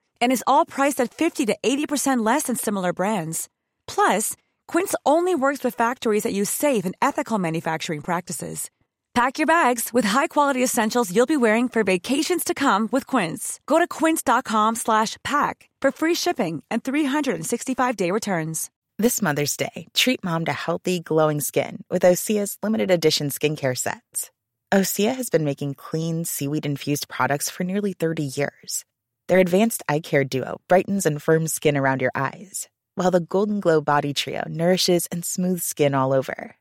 and 0.21 0.31
is 0.31 0.43
all 0.47 0.65
priced 0.65 0.99
at 1.01 1.13
50 1.13 1.45
to 1.47 1.57
80% 1.63 2.25
less 2.25 2.43
than 2.43 2.55
similar 2.55 2.93
brands. 2.93 3.49
Plus, 3.87 4.35
Quince 4.67 4.95
only 5.05 5.35
works 5.35 5.63
with 5.63 5.75
factories 5.75 6.23
that 6.23 6.33
use 6.33 6.49
safe 6.49 6.85
and 6.85 6.95
ethical 7.01 7.37
manufacturing 7.37 8.01
practices. 8.01 8.69
Pack 9.13 9.37
your 9.39 9.47
bags 9.47 9.89
with 9.91 10.05
high-quality 10.05 10.63
essentials 10.63 11.13
you'll 11.13 11.25
be 11.25 11.35
wearing 11.35 11.67
for 11.67 11.83
vacations 11.83 12.45
to 12.45 12.53
come 12.53 12.87
with 12.93 13.05
Quince. 13.05 13.59
Go 13.65 13.77
to 13.77 13.87
quince.com/pack 13.87 15.69
for 15.81 15.91
free 15.91 16.15
shipping 16.15 16.63
and 16.71 16.81
365-day 16.81 18.11
returns. 18.11 18.69
This 18.97 19.21
Mother's 19.21 19.57
Day, 19.57 19.87
treat 19.93 20.23
mom 20.23 20.45
to 20.45 20.53
healthy, 20.53 21.01
glowing 21.01 21.41
skin 21.41 21.83
with 21.89 22.03
Osea's 22.03 22.57
limited 22.63 22.91
edition 22.91 23.29
skincare 23.29 23.77
sets. 23.77 24.31
Osea 24.71 25.13
has 25.15 25.29
been 25.29 25.43
making 25.43 25.73
clean, 25.73 26.23
seaweed-infused 26.23 27.09
products 27.09 27.49
for 27.49 27.65
nearly 27.65 27.93
30 27.93 28.23
years 28.23 28.85
their 29.27 29.39
advanced 29.39 29.83
eye 29.87 29.99
care 29.99 30.23
duo 30.23 30.59
brightens 30.67 31.05
and 31.05 31.21
firms 31.21 31.53
skin 31.53 31.77
around 31.77 32.01
your 32.01 32.11
eyes, 32.15 32.69
while 32.95 33.11
the 33.11 33.19
Golden 33.19 33.59
Glow 33.59 33.81
Body 33.81 34.13
Trio 34.13 34.43
nourishes 34.47 35.07
and 35.11 35.23
smooths 35.23 35.63
skin 35.63 35.93
all 35.93 36.13
over. 36.13 36.55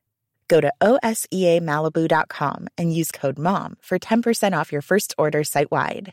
Go 0.49 0.61
to 0.61 0.73
OSEAMalibu.com 0.81 2.69
and 2.77 2.95
use 2.95 3.13
code 3.13 3.39
MOM 3.39 3.77
for 3.81 3.99
10% 3.99 4.57
off 4.59 4.73
your 4.73 4.83
first 4.83 5.15
order 5.17 5.45
site 5.45 5.71
wide. 5.71 6.13